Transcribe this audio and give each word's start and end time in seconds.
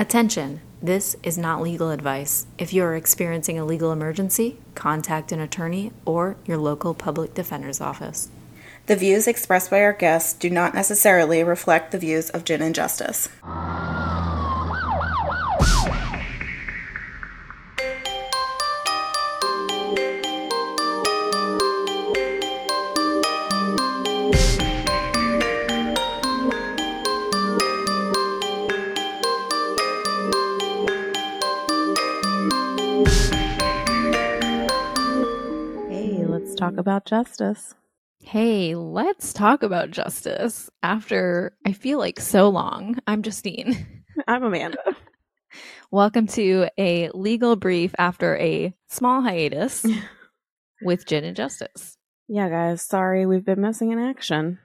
Attention! 0.00 0.62
This 0.80 1.14
is 1.22 1.36
not 1.36 1.60
legal 1.60 1.90
advice. 1.90 2.46
If 2.56 2.72
you 2.72 2.82
are 2.84 2.96
experiencing 2.96 3.58
a 3.58 3.66
legal 3.66 3.92
emergency, 3.92 4.56
contact 4.74 5.30
an 5.30 5.40
attorney 5.40 5.92
or 6.06 6.36
your 6.46 6.56
local 6.56 6.94
public 6.94 7.34
defender's 7.34 7.82
office. 7.82 8.30
The 8.86 8.96
views 8.96 9.28
expressed 9.28 9.70
by 9.70 9.82
our 9.82 9.92
guests 9.92 10.32
do 10.32 10.48
not 10.48 10.72
necessarily 10.72 11.44
reflect 11.44 11.92
the 11.92 11.98
views 11.98 12.30
of 12.30 12.46
Gin 12.46 12.62
and 12.62 12.74
Justice. 12.74 13.28
About 36.80 37.04
justice. 37.04 37.74
Hey, 38.20 38.74
let's 38.74 39.34
talk 39.34 39.62
about 39.62 39.90
justice 39.90 40.70
after 40.82 41.54
I 41.66 41.72
feel 41.72 41.98
like 41.98 42.18
so 42.18 42.48
long. 42.48 42.96
I'm 43.06 43.22
Justine. 43.22 44.02
I'm 44.26 44.42
Amanda. 44.42 44.78
Welcome 45.90 46.26
to 46.28 46.68
a 46.78 47.10
legal 47.10 47.54
brief 47.56 47.94
after 47.98 48.34
a 48.38 48.74
small 48.88 49.20
hiatus 49.20 49.84
with 50.82 51.06
Gin 51.06 51.24
and 51.24 51.36
Justice. 51.36 51.98
Yeah, 52.28 52.48
guys, 52.48 52.80
sorry 52.82 53.26
we've 53.26 53.44
been 53.44 53.60
missing 53.60 53.92
in 53.92 53.98
action. 53.98 54.58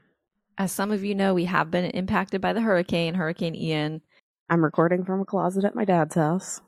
As 0.57 0.71
some 0.71 0.91
of 0.91 1.03
you 1.03 1.15
know, 1.15 1.33
we 1.33 1.45
have 1.45 1.69
been 1.69 1.85
impacted 1.85 2.39
by 2.39 2.53
the 2.53 2.61
hurricane, 2.61 3.15
Hurricane 3.15 3.55
Ian. 3.55 4.01
I'm 4.49 4.63
recording 4.63 5.03
from 5.03 5.19
a 5.19 5.25
closet 5.25 5.65
at 5.65 5.75
my 5.75 5.83
dad's 5.83 6.15
house. 6.15 6.61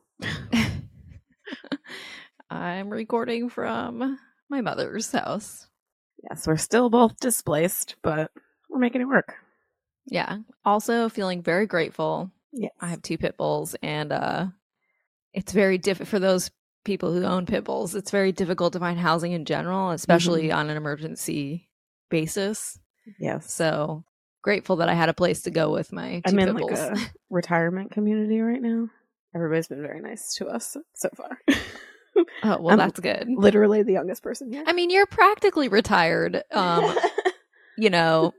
I'm 2.50 2.90
recording 2.90 3.50
from 3.50 4.18
my 4.50 4.62
mother's 4.62 5.12
house. 5.12 5.68
Yes, 6.24 6.48
we're 6.48 6.58
still 6.58 6.90
both 6.90 7.20
displaced, 7.20 7.96
but 8.02 8.32
we're 8.70 8.80
making 8.80 9.02
it 9.02 9.08
work. 9.08 9.36
Yeah. 10.06 10.38
Also 10.66 11.10
feeling 11.10 11.42
very 11.42 11.68
grateful. 11.68 12.32
Yes. 12.52 12.72
I 12.80 12.88
have 12.88 13.02
two 13.02 13.18
pit 13.18 13.38
bulls 13.38 13.76
and 13.84 14.12
uh 14.12 14.48
it's 15.34 15.52
very 15.52 15.78
difficult 15.78 16.08
for 16.10 16.20
those 16.20 16.50
people 16.84 17.14
who 17.14 17.24
own 17.24 17.46
pit 17.46 17.66
bulls. 17.66 17.94
It's 17.94 18.12
very 18.12 18.32
difficult 18.32 18.74
to 18.74 18.80
find 18.80 18.98
housing 18.98 19.34
in 19.34 19.46
general, 19.46 19.92
especially 19.92 20.52
on 20.52 20.70
an 20.70 20.78
emergency 20.78 21.70
basis. 22.10 22.80
Yes. 23.20 23.54
So 23.54 24.04
grateful 24.42 24.78
that 24.78 24.90
I 24.90 24.94
had 24.94 25.10
a 25.10 25.14
place 25.14 25.42
to 25.44 25.52
go 25.52 25.72
with 25.72 25.92
my 25.92 26.22
2 26.26 26.32
I'm 26.32 26.40
in 26.40 26.56
like 26.56 26.72
a 26.72 26.98
retirement 27.30 27.92
community 27.92 28.40
right 28.40 28.62
now. 28.62 28.88
Everybody's 29.36 29.68
been 29.68 29.82
very 29.82 30.02
nice 30.02 30.36
to 30.36 30.48
us 30.48 30.78
so 30.96 31.10
far. 31.16 31.38
oh, 32.44 32.58
well 32.60 32.70
I'm 32.70 32.78
that's 32.78 33.00
good. 33.00 33.28
Literally 33.30 33.84
the 33.84 33.94
youngest 33.94 34.24
person 34.24 34.52
here. 34.52 34.64
I 34.66 34.74
mean, 34.74 34.90
you're 34.90 35.06
practically 35.06 35.68
retired. 35.68 36.44
Um, 36.52 36.96
you 37.78 37.90
know, 37.90 38.34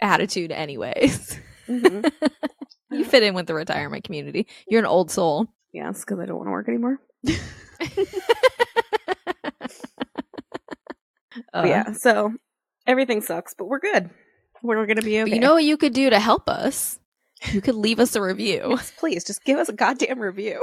attitude 0.00 0.52
anyways. 0.52 1.38
Mhm. 1.68 2.10
you 2.90 3.04
fit 3.04 3.22
in 3.22 3.34
with 3.34 3.46
the 3.46 3.54
retirement 3.54 4.04
community. 4.04 4.46
You're 4.68 4.80
an 4.80 4.86
old 4.86 5.10
soul. 5.10 5.48
Yes, 5.72 6.00
because 6.00 6.18
I 6.18 6.26
don't 6.26 6.36
want 6.36 6.46
to 6.48 6.52
work 6.52 6.68
anymore. 6.68 6.98
Uh, 11.54 11.64
yeah, 11.66 11.92
so 11.92 12.32
everything 12.86 13.20
sucks, 13.20 13.54
but 13.54 13.66
we're 13.66 13.78
good. 13.78 14.10
We're 14.62 14.86
gonna 14.86 15.02
be 15.02 15.18
But 15.18 15.22
okay. 15.28 15.34
you 15.34 15.40
know 15.40 15.54
what 15.54 15.64
you 15.64 15.76
could 15.76 15.92
do 15.92 16.10
to 16.10 16.18
help 16.18 16.48
us? 16.48 16.98
You 17.52 17.60
could 17.60 17.76
leave 17.76 18.00
us 18.00 18.16
a 18.16 18.22
review. 18.22 18.66
Yes, 18.70 18.92
please 18.98 19.24
just 19.24 19.44
give 19.44 19.58
us 19.58 19.68
a 19.68 19.72
goddamn 19.72 20.18
review. 20.18 20.60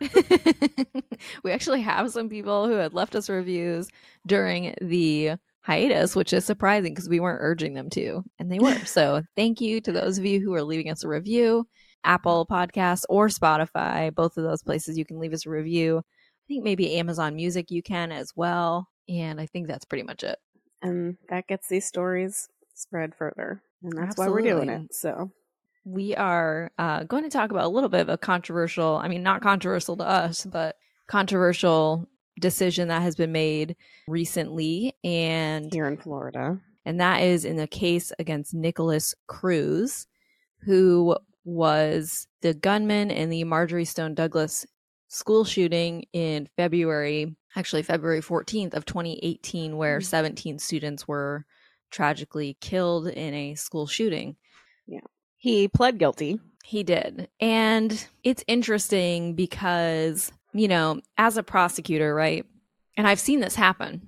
we 1.44 1.52
actually 1.52 1.82
have 1.82 2.10
some 2.10 2.28
people 2.28 2.66
who 2.66 2.74
had 2.74 2.94
left 2.94 3.14
us 3.14 3.28
reviews 3.28 3.88
during 4.26 4.74
the 4.80 5.32
hiatus, 5.60 6.16
which 6.16 6.32
is 6.32 6.44
surprising 6.44 6.92
because 6.94 7.08
we 7.08 7.20
weren't 7.20 7.42
urging 7.42 7.74
them 7.74 7.90
to, 7.90 8.24
and 8.38 8.50
they 8.50 8.58
were. 8.58 8.78
So 8.86 9.22
thank 9.36 9.60
you 9.60 9.80
to 9.82 9.92
those 9.92 10.18
of 10.18 10.24
you 10.24 10.40
who 10.40 10.54
are 10.54 10.62
leaving 10.62 10.90
us 10.90 11.04
a 11.04 11.08
review. 11.08 11.66
Apple 12.02 12.46
Podcasts 12.50 13.04
or 13.10 13.28
Spotify, 13.28 14.14
both 14.14 14.38
of 14.38 14.44
those 14.44 14.62
places 14.62 14.96
you 14.96 15.04
can 15.04 15.18
leave 15.18 15.34
us 15.34 15.44
a 15.44 15.50
review. 15.50 15.98
I 15.98 16.44
think 16.48 16.64
maybe 16.64 16.96
Amazon 16.96 17.36
Music 17.36 17.70
you 17.70 17.82
can 17.82 18.10
as 18.10 18.32
well. 18.34 18.88
And 19.08 19.38
I 19.40 19.46
think 19.46 19.68
that's 19.68 19.84
pretty 19.84 20.04
much 20.04 20.22
it. 20.24 20.38
and 20.82 21.18
that 21.28 21.46
gets 21.46 21.68
these 21.68 21.84
stories 21.84 22.48
spread 22.74 23.14
further, 23.14 23.62
and 23.82 23.92
that's 23.98 24.16
why 24.16 24.28
we're 24.28 24.40
doing 24.40 24.70
it. 24.70 24.94
So 24.94 25.30
we 25.84 26.14
are 26.14 26.70
uh, 26.78 27.04
going 27.04 27.24
to 27.24 27.30
talk 27.30 27.50
about 27.50 27.64
a 27.64 27.68
little 27.68 27.88
bit 27.88 28.02
of 28.02 28.08
a 28.08 28.18
controversial, 28.18 28.96
I 29.02 29.08
mean, 29.08 29.22
not 29.22 29.42
controversial 29.42 29.96
to 29.96 30.06
us, 30.06 30.44
but 30.44 30.76
controversial 31.08 32.06
decision 32.40 32.88
that 32.88 33.02
has 33.02 33.16
been 33.16 33.32
made 33.32 33.76
recently. 34.08 34.94
And, 35.04 35.72
here 35.72 35.86
in 35.88 35.96
Florida, 35.96 36.58
and 36.84 37.00
that 37.00 37.22
is 37.22 37.44
in 37.44 37.56
the 37.56 37.66
case 37.66 38.12
against 38.18 38.54
Nikolas 38.54 39.14
Cruz, 39.26 40.06
who 40.62 41.16
was 41.44 42.26
the 42.42 42.54
gunman 42.54 43.10
in 43.10 43.30
the 43.30 43.44
Marjory 43.44 43.84
Stone 43.84 44.14
Douglas 44.14 44.66
school 45.08 45.44
shooting 45.44 46.04
in 46.12 46.48
February, 46.56 47.34
actually 47.56 47.82
February 47.82 48.20
14th 48.20 48.74
of 48.74 48.84
2018, 48.84 49.76
where 49.76 49.98
Mhm. 49.98 50.04
17 50.04 50.58
students 50.58 51.08
were 51.08 51.44
tragically 51.90 52.56
killed 52.60 53.08
in 53.08 53.34
a 53.34 53.54
school 53.56 53.86
shooting. 53.86 54.36
He 55.40 55.68
pled 55.68 55.98
guilty. 55.98 56.38
He 56.64 56.82
did. 56.82 57.28
And 57.40 58.06
it's 58.22 58.44
interesting 58.46 59.34
because, 59.34 60.30
you 60.52 60.68
know, 60.68 61.00
as 61.16 61.38
a 61.38 61.42
prosecutor, 61.42 62.14
right? 62.14 62.44
And 62.96 63.08
I've 63.08 63.18
seen 63.18 63.40
this 63.40 63.54
happen 63.54 64.06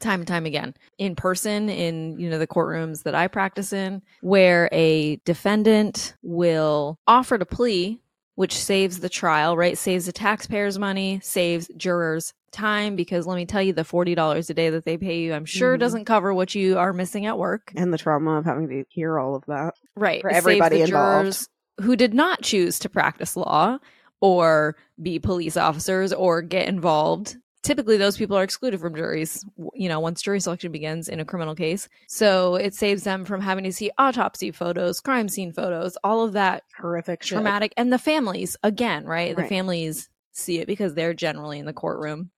time 0.00 0.20
and 0.20 0.28
time 0.28 0.44
again 0.44 0.74
in 0.98 1.16
person 1.16 1.70
in, 1.70 2.18
you 2.18 2.28
know, 2.28 2.38
the 2.38 2.46
courtrooms 2.46 3.04
that 3.04 3.14
I 3.14 3.26
practice 3.26 3.72
in, 3.72 4.02
where 4.20 4.68
a 4.70 5.16
defendant 5.24 6.14
will 6.22 6.98
offer 7.06 7.38
to 7.38 7.46
plea, 7.46 8.00
which 8.36 8.56
saves 8.56 9.00
the 9.00 9.08
trial, 9.08 9.56
right? 9.56 9.78
Saves 9.78 10.06
the 10.06 10.12
taxpayers' 10.12 10.78
money, 10.78 11.20
saves 11.22 11.68
jurors' 11.76 12.32
time, 12.52 12.96
because 12.96 13.26
let 13.26 13.36
me 13.36 13.46
tell 13.46 13.62
you, 13.62 13.72
the 13.72 13.82
$40 13.84 14.48
a 14.50 14.54
day 14.54 14.70
that 14.70 14.84
they 14.84 14.96
pay 14.96 15.18
you, 15.20 15.32
I'm 15.34 15.44
sure 15.44 15.76
Mhm. 15.76 15.80
doesn't 15.80 16.04
cover 16.04 16.32
what 16.34 16.54
you 16.54 16.78
are 16.78 16.92
missing 16.92 17.26
at 17.26 17.38
work. 17.38 17.72
And 17.76 17.92
the 17.92 17.98
trauma 17.98 18.38
of 18.38 18.44
having 18.44 18.68
to 18.68 18.84
hear 18.88 19.18
all 19.18 19.34
of 19.34 19.44
that. 19.46 19.74
right 19.96 20.20
for 20.20 20.30
everybody 20.30 20.76
the 20.78 20.82
involved. 20.84 21.24
jurors 21.24 21.48
who 21.82 21.96
did 21.96 22.14
not 22.14 22.42
choose 22.42 22.78
to 22.80 22.88
practice 22.88 23.36
law 23.36 23.78
or 24.20 24.76
be 25.02 25.18
police 25.18 25.56
officers 25.56 26.12
or 26.12 26.40
get 26.42 26.68
involved 26.68 27.36
typically 27.64 27.96
those 27.96 28.16
people 28.16 28.36
are 28.36 28.42
excluded 28.42 28.78
from 28.78 28.94
juries 28.94 29.44
you 29.74 29.88
know 29.88 29.98
once 29.98 30.22
jury 30.22 30.38
selection 30.38 30.70
begins 30.70 31.08
in 31.08 31.18
a 31.20 31.24
criminal 31.24 31.54
case. 31.54 31.88
So 32.08 32.54
it 32.56 32.74
saves 32.74 33.02
them 33.02 33.24
from 33.24 33.40
having 33.40 33.64
to 33.64 33.72
see 33.72 33.90
autopsy 33.98 34.50
photos 34.52 35.00
crime 35.00 35.28
scene 35.28 35.52
photos 35.52 35.96
all 36.04 36.24
of 36.24 36.34
that 36.34 36.64
Horrific 36.78 37.22
shit. 37.22 37.36
traumatic 37.36 37.72
and 37.76 37.92
the 37.92 37.98
families 37.98 38.56
again 38.62 39.04
right? 39.04 39.34
the 39.34 39.44
families 39.44 40.08
see 40.32 40.58
it 40.60 40.66
because 40.66 40.94
they're 40.94 41.14
generally 41.14 41.58
in 41.58 41.66
the 41.66 41.72
courtroom. 41.72 42.30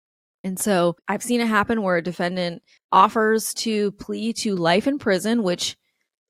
And 0.44 0.58
so 0.58 0.96
i've 1.08 1.22
seen 1.22 1.40
it 1.40 1.48
happen 1.48 1.82
where 1.82 1.96
a 1.96 2.02
defendant 2.02 2.62
offers 2.92 3.52
to 3.54 3.92
plea 3.92 4.32
to 4.34 4.54
life 4.54 4.86
in 4.86 4.98
prison 4.98 5.42
which 5.42 5.76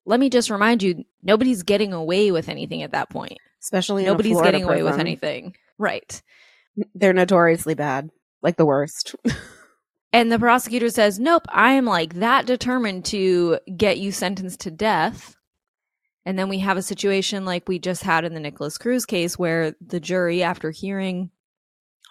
let 0.07 0.21
me 0.21 0.31
just 0.31 0.51
remind 0.51 0.83
you 0.83 1.05
nobody's 1.23 1.65
getting 1.65 1.93
away 1.93 2.31
with 2.31 2.49
anything 2.49 2.83
at 2.83 2.93
that 2.93 3.11
point. 3.11 3.39
Especially 3.61 4.05
nobody's 4.05 4.41
getting 4.41 4.63
away 4.63 4.83
with 4.85 4.99
anything. 4.99 5.57
Right. 5.77 6.23
They're 6.95 7.13
notoriously 7.13 7.75
bad, 7.75 8.11
like 8.43 8.57
the 8.57 8.67
worst. 8.67 9.15
and 10.13 10.31
the 10.31 10.39
prosecutor 10.39 10.89
says 10.89 11.19
nope 11.19 11.45
i 11.49 11.73
am 11.73 11.85
like 11.85 12.15
that 12.15 12.47
determined 12.47 13.05
to 13.05 13.59
get 13.77 13.99
you 13.99 14.13
sentenced 14.13 14.61
to 14.61 14.71
death 14.71 15.37
and 16.27 16.37
then 16.37 16.49
we 16.49 16.59
have 16.59 16.77
a 16.77 16.83
situation 16.83 17.45
like 17.45 17.69
we 17.69 17.79
just 17.79 18.03
had 18.03 18.25
in 18.25 18.35
the 18.35 18.41
Nikolas 18.41 18.79
Cruz 18.79 19.07
case 19.07 19.39
where 19.39 19.77
the 19.81 20.01
jury 20.01 20.43
after 20.43 20.73
hearing 20.73 21.31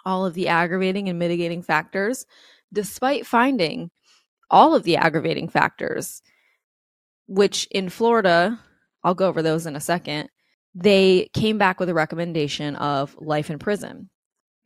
all 0.06 0.24
of 0.24 0.32
the 0.32 0.48
aggravating 0.48 1.10
and 1.10 1.18
mitigating 1.18 1.62
factors 1.62 2.24
despite 2.72 3.26
finding 3.26 3.90
all 4.50 4.74
of 4.74 4.84
the 4.84 4.96
aggravating 4.96 5.48
factors 5.48 6.22
which 7.26 7.68
in 7.70 7.88
Florida 7.88 8.58
I'll 9.04 9.14
go 9.14 9.28
over 9.28 9.42
those 9.42 9.66
in 9.66 9.76
a 9.76 9.80
second 9.80 10.30
they 10.74 11.28
came 11.34 11.58
back 11.58 11.78
with 11.78 11.88
a 11.88 11.94
recommendation 11.94 12.76
of 12.76 13.16
life 13.20 13.50
in 13.50 13.58
prison 13.58 14.10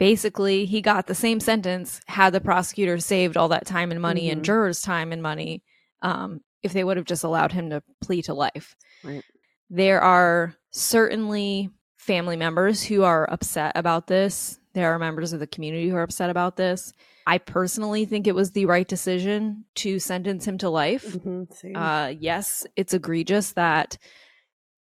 basically 0.01 0.65
he 0.65 0.81
got 0.81 1.07
the 1.07 1.15
same 1.15 1.39
sentence 1.39 2.01
had 2.09 2.31
the 2.31 2.41
prosecutor 2.41 2.99
saved 2.99 3.37
all 3.37 3.49
that 3.49 3.67
time 3.67 3.93
and 3.93 4.01
money 4.01 4.29
and 4.31 4.41
Mhm. 4.41 4.45
jurors 4.47 4.83
time 4.83 5.13
and 5.13 5.23
money 5.23 5.63
um, 6.03 6.41
if 6.63 6.73
they 6.73 6.83
would 6.83 6.97
have 6.97 7.07
just 7.07 7.23
allowed 7.23 7.53
him 7.53 7.71
to 7.71 7.83
plea 8.01 8.23
to 8.23 8.35
life 8.35 8.75
Right. 9.05 9.23
there 9.69 10.01
are 10.01 10.57
certainly 10.71 11.71
family 11.99 12.37
members 12.37 12.83
who 12.83 13.05
are 13.05 13.31
upset 13.31 13.73
about 13.77 14.07
this 14.09 14.59
there 14.73 14.93
are 14.93 14.99
members 14.99 15.33
of 15.33 15.41
the 15.41 15.47
community 15.47 15.89
who 15.91 15.97
are 15.97 16.03
upset 16.03 16.31
about 16.31 16.57
this 16.57 16.93
i 17.27 17.37
personally 17.37 18.07
think 18.07 18.27
it 18.27 18.35
was 18.35 18.53
the 18.53 18.65
right 18.67 18.89
decision 18.89 19.65
to 19.75 19.99
sentence 19.99 20.47
him 20.47 20.57
to 20.59 20.71
life 20.71 21.05
Mhm, 21.05 21.77
uh, 21.77 22.15
yes, 22.19 22.67
it's 22.75 22.95
egregious 22.95 23.53
that 23.53 23.99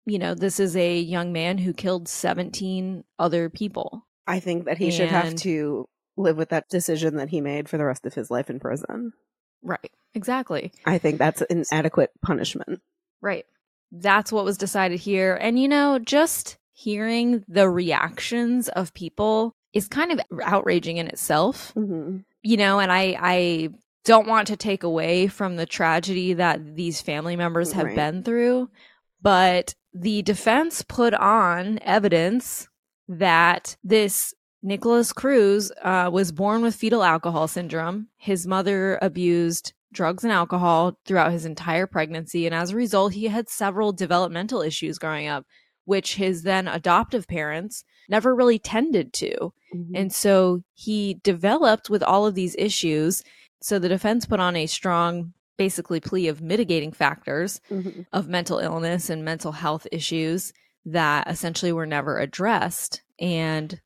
you 0.07 0.19
know, 0.19 0.35
this 0.35 0.61
is 0.61 0.77
a 0.77 0.99
young 0.99 1.33
man 1.33 1.57
who 1.57 1.73
killed 1.73 2.09
17 2.09 3.05
other 3.19 3.49
people. 3.49 4.07
I 4.27 4.41
think 4.41 4.65
that 4.65 4.79
he 4.79 4.91
should 4.91 5.09
have 5.11 5.35
to 5.37 5.87
live 6.17 6.37
with 6.37 6.51
that 6.51 6.69
decision 6.69 7.17
that 7.17 7.29
he 7.29 7.41
made 7.41 7.69
for 7.69 7.77
the 7.77 7.85
rest 7.85 8.07
of 8.07 8.15
his 8.15 8.31
life 8.31 8.49
in 8.51 8.61
prison. 8.61 9.13
Right. 9.63 9.91
Exactly. 10.15 10.73
I 10.85 10.99
think 10.99 11.19
that's 11.19 11.43
an 11.43 11.65
adequate 11.73 12.11
punishment. 12.23 12.81
Right. 13.21 13.47
That's 13.91 14.31
what 14.33 14.45
was 14.45 14.59
decided 14.59 15.01
here. 15.01 15.35
And, 15.35 15.59
you 15.59 15.69
know, 15.69 15.99
just 15.99 16.57
hearing 16.73 17.45
the 17.49 17.69
reactions 17.69 18.69
of 18.69 18.95
people 18.95 19.55
is 19.73 19.89
kind 19.89 20.13
of 20.13 20.21
outraging 20.43 20.99
in 20.99 21.07
itself. 21.09 21.73
Mm-hmm. 21.75 22.19
you 22.43 22.57
know, 22.57 22.79
and 22.79 22.93
I 22.93 23.17
I 23.21 23.69
don't 24.05 24.29
want 24.29 24.49
to 24.49 24.57
take 24.57 24.83
away 24.83 25.27
from 25.29 25.57
the 25.57 25.65
tragedy 25.67 26.35
that 26.35 26.77
these 26.77 27.01
family 27.01 27.37
members 27.37 27.73
have 27.73 27.87
Right. 27.87 27.97
been 27.97 28.23
through, 28.23 28.69
but 29.23 29.75
the 29.95 30.21
defense 30.23 30.83
put 30.83 31.15
on 31.15 31.79
evidence 31.83 32.69
that 33.09 33.77
this 33.85 34.35
Nikolas 34.63 35.13
Cruz 35.13 35.71
uh, 35.83 36.09
was 36.13 36.33
born 36.33 36.63
with 36.63 36.75
fetal 36.75 37.03
alcohol 37.05 37.47
syndrome. 37.49 38.09
His 38.17 38.47
mother 38.47 38.99
abused 39.03 39.75
drugs 39.93 40.25
and 40.25 40.33
alcohol 40.33 40.99
throughout 41.05 41.33
his 41.33 41.45
entire 41.45 41.87
pregnancy, 41.87 42.47
and 42.47 42.55
as 42.55 42.71
a 42.71 42.77
result, 42.77 43.13
he 43.13 43.27
had 43.27 43.49
several 43.49 43.93
developmental 43.93 44.63
issues 44.63 44.99
growing 44.99 45.29
up, 45.29 45.45
which 45.85 46.17
his 46.17 46.43
then 46.43 46.67
adoptive 46.67 47.29
parents 47.29 47.85
never 48.09 48.35
really 48.35 48.59
tended 48.59 49.13
to. 49.13 49.53
Mm-hmm. 49.75 49.95
And 49.95 50.13
so 50.13 50.63
he 50.73 51.21
developed 51.23 51.91
with 51.91 52.03
all 52.03 52.27
of 52.27 52.35
these 52.35 52.57
issues. 52.59 53.23
So 53.61 53.79
the 53.79 53.89
defense 53.89 54.27
put 54.27 54.41
on 54.41 54.57
a 54.57 54.67
strong, 54.67 55.35
basically, 55.59 56.01
plea 56.01 56.29
of 56.29 56.41
mitigating 56.41 56.91
factors 56.91 57.61
Mm-hmm. 57.71 58.01
of 58.13 58.29
mental 58.29 58.59
illness 58.59 59.11
and 59.11 59.25
mental 59.25 59.53
health 59.53 59.87
issues 59.93 60.53
that 60.87 61.29
essentially 61.29 61.73
were 61.73 61.87
never 61.87 62.19
addressed. 62.19 63.03
And 63.19 63.81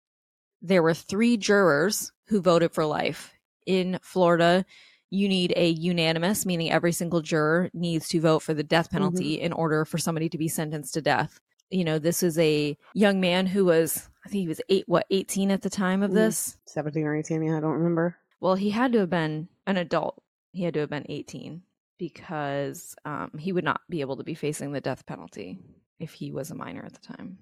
there 0.62 0.82
were 0.82 0.94
three 0.94 1.36
jurors 1.36 2.12
who 2.26 2.40
voted 2.40 2.72
for 2.72 2.84
life. 2.84 3.32
In 3.66 3.98
Florida, 4.02 4.64
you 5.10 5.28
need 5.28 5.52
a 5.56 5.68
unanimous, 5.68 6.44
meaning 6.44 6.70
every 6.70 6.92
single 6.92 7.20
juror 7.20 7.70
needs 7.72 8.08
to 8.08 8.20
vote 8.20 8.40
for 8.40 8.54
the 8.54 8.62
death 8.62 8.90
penalty 8.90 9.40
in 9.40 9.52
order 9.52 9.84
for 9.84 9.98
somebody 9.98 10.28
to 10.28 10.38
be 10.38 10.48
sentenced 10.48 10.94
to 10.94 11.02
death. 11.02 11.40
You 11.70 11.84
know, 11.84 11.98
this 11.98 12.22
is 12.22 12.38
a 12.38 12.76
young 12.94 13.20
man 13.20 13.46
who 13.46 13.64
was, 13.66 14.08
I 14.24 14.28
think 14.28 14.40
he 14.42 14.48
was 14.48 14.60
eight, 14.68 14.84
what, 14.88 15.06
18 15.10 15.50
at 15.50 15.62
the 15.62 15.70
time 15.70 16.02
of 16.02 16.10
Mhm. 16.10 16.14
this? 16.14 16.56
17 16.66 17.04
or 17.04 17.14
18, 17.16 17.42
yeah, 17.42 17.58
I 17.58 17.60
don't 17.60 17.72
remember. 17.72 18.16
Well, 18.40 18.54
he 18.54 18.70
had 18.70 18.92
to 18.92 18.98
have 19.00 19.10
been 19.10 19.48
an 19.66 19.76
adult. 19.76 20.22
He 20.52 20.62
had 20.64 20.74
to 20.74 20.80
have 20.80 20.90
been 20.90 21.06
18 21.08 21.62
because 21.98 22.96
um, 23.04 23.32
he 23.38 23.52
would 23.52 23.64
not 23.64 23.82
be 23.90 24.00
able 24.00 24.16
to 24.16 24.24
be 24.24 24.34
facing 24.34 24.72
the 24.72 24.80
death 24.80 25.04
penalty 25.06 25.58
if 25.98 26.12
he 26.12 26.32
was 26.32 26.50
a 26.50 26.54
minor 26.54 26.84
at 26.84 26.94
the 26.94 27.14
time. 27.14 27.38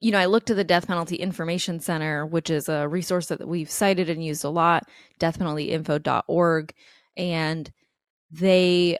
You 0.00 0.12
know, 0.12 0.18
I 0.18 0.26
looked 0.26 0.48
to 0.48 0.54
the 0.54 0.64
Death 0.64 0.86
Penalty 0.86 1.16
Information 1.16 1.80
Center, 1.80 2.26
which 2.26 2.50
is 2.50 2.68
a 2.68 2.86
resource 2.88 3.28
that 3.28 3.46
we've 3.46 3.70
cited 3.70 4.10
and 4.10 4.22
used 4.22 4.44
a 4.44 4.50
lot, 4.50 4.88
deathpenaltyinfo.org, 5.18 6.74
and 7.16 7.72
they 8.30 8.98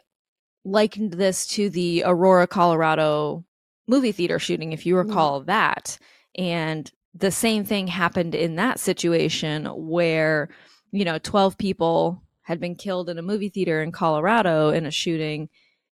likened 0.64 1.12
this 1.12 1.46
to 1.48 1.68
the 1.68 2.04
Aurora, 2.06 2.46
Colorado 2.46 3.44
movie 3.86 4.12
theater 4.12 4.38
shooting, 4.38 4.72
if 4.72 4.86
you 4.86 4.94
mm-hmm. 4.94 5.08
recall 5.08 5.40
that. 5.42 5.98
And 6.36 6.90
the 7.14 7.30
same 7.30 7.64
thing 7.64 7.86
happened 7.86 8.34
in 8.34 8.56
that 8.56 8.80
situation 8.80 9.66
where, 9.66 10.48
you 10.90 11.04
know, 11.04 11.18
12 11.18 11.58
people 11.58 12.22
had 12.42 12.60
been 12.60 12.74
killed 12.74 13.08
in 13.08 13.18
a 13.18 13.22
movie 13.22 13.48
theater 13.48 13.82
in 13.82 13.92
Colorado 13.92 14.70
in 14.70 14.86
a 14.86 14.90
shooting. 14.90 15.48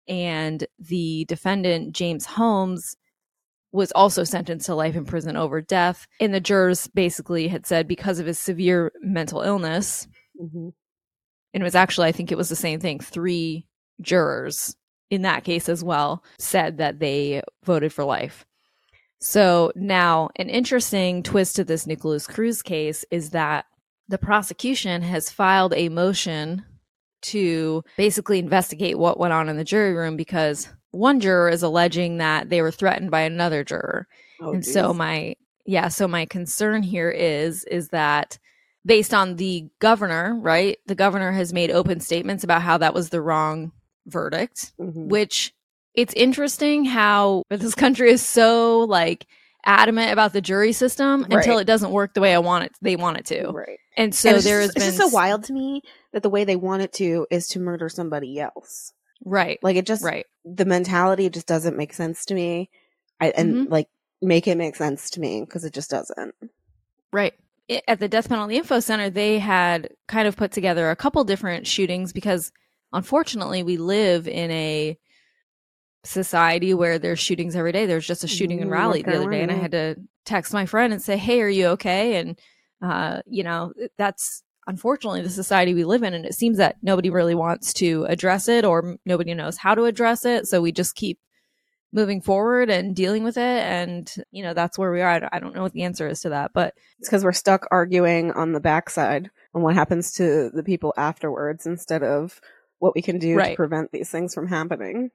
And 0.08 0.66
the 0.78 1.24
defendant, 1.26 1.94
James 1.94 2.26
Holmes, 2.26 2.96
was 3.72 3.90
also 3.92 4.22
sentenced 4.22 4.66
to 4.66 4.74
life 4.74 4.94
in 4.94 5.04
prison 5.04 5.36
over 5.36 5.60
death. 5.60 6.06
And 6.20 6.32
the 6.32 6.40
jurors 6.40 6.86
basically 6.88 7.48
had 7.48 7.66
said 7.66 7.88
because 7.88 8.18
of 8.18 8.26
his 8.26 8.38
severe 8.38 8.92
mental 9.00 9.42
illness, 9.42 10.06
Mm-hmm. 10.40 10.68
and 11.52 11.62
it 11.62 11.62
was 11.62 11.74
actually, 11.74 12.08
I 12.08 12.12
think 12.12 12.32
it 12.32 12.38
was 12.38 12.48
the 12.48 12.56
same 12.56 12.80
thing, 12.80 13.00
three 13.00 13.66
jurors 14.00 14.74
in 15.10 15.22
that 15.22 15.44
case 15.44 15.68
as 15.68 15.84
well 15.84 16.24
said 16.38 16.78
that 16.78 16.98
they 16.98 17.42
voted 17.64 17.92
for 17.92 18.02
life. 18.02 18.46
So 19.20 19.72
now, 19.76 20.30
an 20.36 20.48
interesting 20.48 21.22
twist 21.22 21.56
to 21.56 21.64
this 21.64 21.86
Nikolas 21.86 22.26
Cruz 22.26 22.62
case 22.62 23.04
is 23.10 23.30
that 23.30 23.66
the 24.08 24.18
prosecution 24.18 25.02
has 25.02 25.30
filed 25.30 25.74
a 25.74 25.90
motion 25.90 26.64
to 27.22 27.84
basically 27.96 28.38
investigate 28.38 28.98
what 28.98 29.20
went 29.20 29.34
on 29.34 29.48
in 29.48 29.56
the 29.58 29.64
jury 29.64 29.92
room 29.92 30.16
because 30.16 30.68
one 30.92 31.20
juror 31.20 31.48
is 31.48 31.62
alleging 31.62 32.18
that 32.18 32.48
they 32.48 32.62
were 32.62 32.70
threatened 32.70 33.10
by 33.10 33.22
another 33.22 33.64
juror. 33.64 34.06
Oh, 34.40 34.52
and 34.52 34.64
so 34.64 34.94
my 34.94 35.34
yeah, 35.66 35.88
so 35.88 36.06
my 36.08 36.26
concern 36.26 36.82
here 36.82 37.10
is 37.10 37.64
is 37.64 37.88
that 37.88 38.38
based 38.84 39.14
on 39.14 39.36
the 39.36 39.68
governor, 39.78 40.36
right? 40.40 40.78
The 40.86 40.94
governor 40.94 41.32
has 41.32 41.52
made 41.52 41.70
open 41.70 42.00
statements 42.00 42.42
about 42.44 42.62
how 42.62 42.78
that 42.78 42.94
was 42.94 43.10
the 43.10 43.20
wrong 43.22 43.72
verdict 44.06 44.72
Mhm. 44.80 45.08
which 45.08 45.52
it's 45.94 46.12
interesting 46.14 46.84
how 46.84 47.44
this 47.50 47.74
country 47.76 48.10
is 48.10 48.20
so 48.22 48.80
like 48.80 49.26
adamant 49.64 50.10
about 50.12 50.32
the 50.32 50.40
jury 50.40 50.72
system 50.72 51.24
until 51.30 51.58
it 51.58 51.66
doesn't 51.66 51.92
work 51.92 52.14
the 52.14 52.20
way 52.20 52.34
I 52.34 52.38
want 52.40 52.64
it 52.64 52.72
they 52.82 52.96
want 52.96 53.18
it 53.18 53.26
to. 53.26 53.50
right. 53.52 53.78
And 53.96 54.12
so 54.12 54.30
And 54.30 54.38
there 54.42 54.60
just, 54.62 54.74
has 54.74 54.84
it's 54.84 54.84
been 54.96 54.98
just 54.98 55.10
so 55.12 55.14
wild 55.16 55.44
to 55.44 55.52
me 55.52 55.82
that 56.12 56.24
the 56.24 56.30
way 56.30 56.42
they 56.42 56.56
want 56.56 56.82
it 56.82 56.92
to 56.94 57.26
is 57.30 57.46
to 57.48 57.60
murder 57.60 57.88
somebody 57.88 58.40
else. 58.40 58.92
Right. 59.24 59.58
Like 59.62 59.76
it 59.76 59.86
just 59.86 60.04
Right. 60.04 60.26
the 60.44 60.64
mentality 60.64 61.28
just 61.30 61.46
doesn't 61.46 61.76
make 61.76 61.92
sense 61.92 62.24
to 62.26 62.34
me. 62.34 62.70
I 63.20 63.28
and 63.30 63.66
Mhm. 63.68 63.70
like 63.70 63.88
make 64.20 64.46
it 64.48 64.56
make 64.56 64.76
sense 64.76 65.10
to 65.10 65.20
me 65.20 65.40
because 65.40 65.64
it 65.64 65.72
just 65.72 65.90
doesn't. 65.90 66.34
Right. 67.12 67.34
I- 67.70 67.82
At 67.88 68.00
the 68.00 68.08
Death 68.08 68.28
Penalty 68.28 68.56
Info 68.56 68.80
Center, 68.80 69.10
they 69.10 69.38
had 69.38 69.90
kind 70.08 70.26
of 70.28 70.36
put 70.36 70.52
together 70.52 70.90
a 70.90 70.96
couple 70.96 71.22
different 71.24 71.66
shootings 71.66 72.12
because 72.12 72.52
unfortunately 72.92 73.62
we 73.62 73.76
live 73.76 74.26
in 74.28 74.50
a 74.50 74.98
society 76.04 76.74
where 76.74 76.98
there's 76.98 77.20
shootings 77.20 77.54
every 77.54 77.72
day. 77.72 77.86
There's 77.86 78.06
just 78.06 78.24
a 78.24 78.28
shooting 78.28 78.60
in 78.60 78.68
Raleigh 78.68 79.02
the 79.02 79.16
other 79.16 79.30
day, 79.30 79.42
and 79.42 79.52
I 79.52 79.56
had 79.56 79.70
to 79.72 79.96
text 80.24 80.52
my 80.52 80.66
friend 80.66 80.92
and 80.92 81.00
say, 81.00 81.16
Hey, 81.16 81.40
are 81.42 81.48
you 81.48 81.66
okay? 81.68 82.16
And, 82.16 82.40
uh, 82.82 83.22
you 83.26 83.44
know, 83.44 83.72
that's 83.98 84.42
unfortunately 84.66 85.22
the 85.22 85.30
society 85.30 85.74
we 85.74 85.84
live 85.84 86.02
in. 86.02 86.14
And 86.14 86.24
it 86.24 86.34
seems 86.34 86.58
that 86.58 86.76
nobody 86.82 87.10
really 87.10 87.34
wants 87.34 87.72
to 87.74 88.04
address 88.08 88.48
it 88.48 88.64
or 88.64 88.96
nobody 89.04 89.34
knows 89.34 89.56
how 89.56 89.74
to 89.74 89.84
address 89.84 90.24
it. 90.24 90.46
So 90.46 90.60
we 90.60 90.72
just 90.72 90.94
keep 90.94 91.18
moving 91.92 92.22
forward 92.22 92.70
and 92.70 92.96
dealing 92.96 93.22
with 93.22 93.36
it. 93.36 93.40
And, 93.40 94.10
you 94.30 94.42
know, 94.42 94.54
that's 94.54 94.78
where 94.78 94.90
we 94.92 95.02
are. 95.02 95.28
I 95.30 95.38
don't- 95.38 95.54
know 95.54 95.62
what 95.62 95.72
the 95.72 95.82
answer 95.82 96.08
is 96.08 96.20
to 96.20 96.30
that, 96.30 96.52
but 96.54 96.74
It's 96.98 97.08
because 97.08 97.24
we're 97.24 97.32
stuck 97.32 97.66
arguing 97.70 98.32
on 98.32 98.52
the 98.52 98.60
backside 98.60 99.30
on 99.54 99.62
what 99.62 99.74
happens 99.74 100.12
to 100.12 100.50
the 100.50 100.62
people 100.62 100.94
afterwards 100.96 101.66
instead 101.66 102.02
of 102.02 102.40
what 102.78 102.94
we 102.94 103.02
can 103.02 103.18
do 103.18 103.36
to 103.38 103.54
prevent 103.54 103.92
these 103.92 104.10
things 104.10 104.34
from 104.34 104.48
happening. 104.48 105.10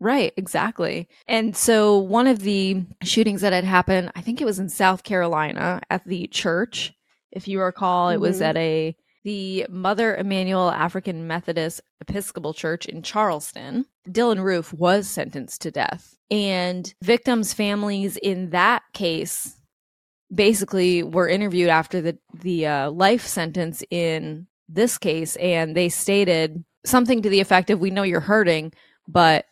Right, 0.00 0.32
exactly. 0.36 1.08
And 1.26 1.56
so 1.56 1.98
one 1.98 2.26
of 2.26 2.40
the 2.40 2.84
shootings 3.02 3.40
that 3.40 3.52
had 3.52 3.64
happened, 3.64 4.12
I 4.14 4.20
think 4.20 4.40
it 4.40 4.44
was 4.44 4.58
in 4.58 4.68
South 4.68 5.02
Carolina 5.02 5.80
at 5.90 6.04
the 6.04 6.26
church. 6.28 6.94
If 7.32 7.48
you 7.48 7.60
recall, 7.60 8.10
it 8.10 8.18
was 8.18 8.40
Mhm. 8.40 8.44
at 8.44 8.56
a 8.56 8.96
the 9.24 9.66
Mother 9.68 10.16
Emanuel 10.16 10.70
African 10.70 11.26
Methodist 11.26 11.80
Episcopal 12.00 12.54
Church 12.54 12.86
in 12.86 13.02
Charleston. 13.02 13.84
Dylann 14.08 14.42
Roof 14.42 14.72
was 14.72 15.06
sentenced 15.08 15.60
to 15.62 15.70
death. 15.70 16.16
And 16.30 16.94
victims' 17.02 17.52
families 17.52 18.16
in 18.16 18.50
that 18.50 18.82
case 18.94 19.56
basically 20.34 21.02
were 21.02 21.28
interviewed 21.28 21.68
after 21.68 22.00
the 22.00 22.18
the 22.42 22.66
uh, 22.66 22.90
life 22.90 23.26
sentence 23.26 23.82
in 23.90 24.46
this 24.68 24.98
case 24.98 25.36
and 25.36 25.74
they 25.76 25.88
stated 25.88 26.62
something 26.84 27.22
to 27.22 27.30
the 27.30 27.40
effect 27.40 27.70
of 27.70 27.80
we 27.80 27.90
know 27.90 28.02
you're 28.02 28.20
hurting 28.20 28.70
but 29.06 29.46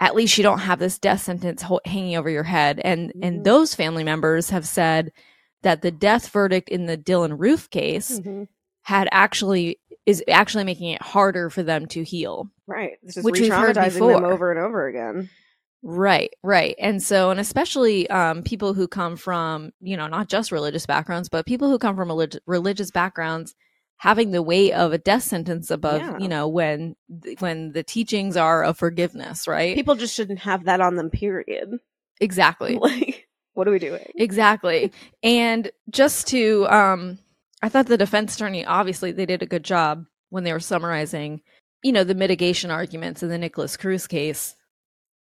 at 0.00 0.14
least 0.14 0.38
you 0.38 0.42
don't 0.42 0.60
have 0.60 0.78
this 0.78 0.98
death 0.98 1.20
sentence 1.20 1.60
ho- 1.60 1.80
hanging 1.84 2.16
over 2.16 2.30
your 2.30 2.42
head 2.42 2.80
and 2.84 3.12
and 3.22 3.44
those 3.44 3.74
family 3.74 4.02
members 4.02 4.48
have 4.48 4.66
said 4.66 5.12
that 5.64 5.82
the 5.82 5.90
death 5.90 6.28
verdict 6.30 6.68
in 6.68 6.86
the 6.86 6.96
Dylann 6.96 7.38
Roof 7.38 7.68
case 7.68 8.20
Mm-hmm. 8.20 8.44
had 8.82 9.08
actually 9.12 9.80
is 10.06 10.22
actually 10.28 10.64
making 10.64 10.90
it 10.90 11.02
harder 11.02 11.50
for 11.50 11.62
them 11.62 11.86
to 11.86 12.04
heal 12.04 12.48
Right. 12.66 12.92
It's 13.02 13.14
just 13.14 13.24
Which 13.24 13.40
we've 13.40 13.52
heard 13.52 13.76
re-traumatizing 13.76 13.92
them 13.98 14.08
before. 14.22 14.32
over 14.32 14.50
and 14.52 14.60
over 14.60 14.86
again. 14.86 15.28
Right, 15.82 16.32
right. 16.42 16.74
And 16.78 17.02
so, 17.02 17.30
and 17.30 17.38
especially 17.38 18.08
um, 18.08 18.42
people 18.42 18.72
who 18.72 18.88
come 18.88 19.16
from, 19.16 19.72
you 19.80 19.98
know, 19.98 20.06
not 20.06 20.28
just 20.30 20.50
religious 20.50 20.86
backgrounds, 20.86 21.28
but 21.28 21.44
people 21.44 21.68
who 21.68 21.78
come 21.78 21.94
from 21.94 22.08
relig- 22.08 22.38
religious 22.46 22.90
backgrounds 22.90 23.54
having 23.98 24.30
the 24.30 24.42
weight 24.42 24.72
of 24.72 24.92
a 24.94 24.98
death 24.98 25.22
sentence 25.24 25.70
above, 25.70 26.00
Yeah. 26.00 26.18
you 26.18 26.28
know, 26.28 26.48
when 26.48 26.96
when 27.38 27.72
the 27.72 27.82
teachings 27.82 28.34
are 28.36 28.64
of 28.64 28.78
forgiveness, 28.78 29.46
right? 29.46 29.74
People 29.74 29.94
just 29.94 30.14
shouldn't 30.14 30.38
have 30.40 30.64
that 30.64 30.80
on 30.80 30.96
them, 30.96 31.10
period. 31.10 31.68
exactly. 32.20 32.78
Like, 32.80 33.28
what 33.54 33.66
are 33.66 33.70
we 33.72 33.78
doing? 33.78 34.04
Exactly. 34.16 34.92
And 35.22 35.70
just 35.90 36.28
to 36.28 36.66
um 36.68 37.18
I 37.62 37.68
thought 37.68 37.86
the 37.86 37.96
defense 37.96 38.34
attorney 38.34 38.64
obviously 38.64 39.12
they 39.12 39.26
did 39.26 39.42
a 39.42 39.46
good 39.46 39.64
job 39.64 40.04
when 40.30 40.44
they 40.44 40.52
were 40.52 40.60
summarizing, 40.60 41.40
you 41.82 41.92
know, 41.92 42.04
the 42.04 42.14
mitigation 42.14 42.70
arguments 42.70 43.22
in 43.22 43.28
the 43.28 43.38
Nikolas 43.38 43.76
Cruz 43.76 44.06
case. 44.06 44.54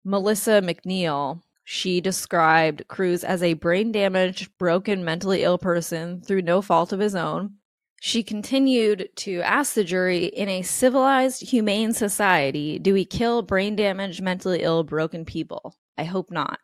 Melisa 0.06 0.64
McNeill 0.64 1.42
she 1.64 2.02
described 2.02 2.88
Cruz 2.88 3.24
as 3.24 3.42
a 3.42 3.54
brain 3.54 3.92
damaged, 3.92 4.58
broken, 4.58 5.06
mentally 5.06 5.44
ill 5.44 5.58
person 5.58 6.22
through 6.22 6.42
no 6.42 6.62
fault 6.62 6.92
of 6.92 7.00
his 7.00 7.16
own. 7.16 7.56
She 8.02 8.24
continued 8.24 9.10
to 9.18 9.42
ask 9.42 9.76
the 9.76 9.84
jury 9.84 10.26
in 10.26 10.50
a 10.50 10.64
civilized, 10.64 11.50
humane 11.50 11.94
society, 11.94 12.80
do 12.80 12.94
we 12.94 13.06
kill 13.06 13.44
brain 13.44 13.76
damaged, 13.76 14.22
mentally 14.22 14.64
ill, 14.64 14.84
broken 14.84 15.24
people? 15.24 15.78
I 15.98 16.04
hope 16.04 16.32
not. 16.32 16.60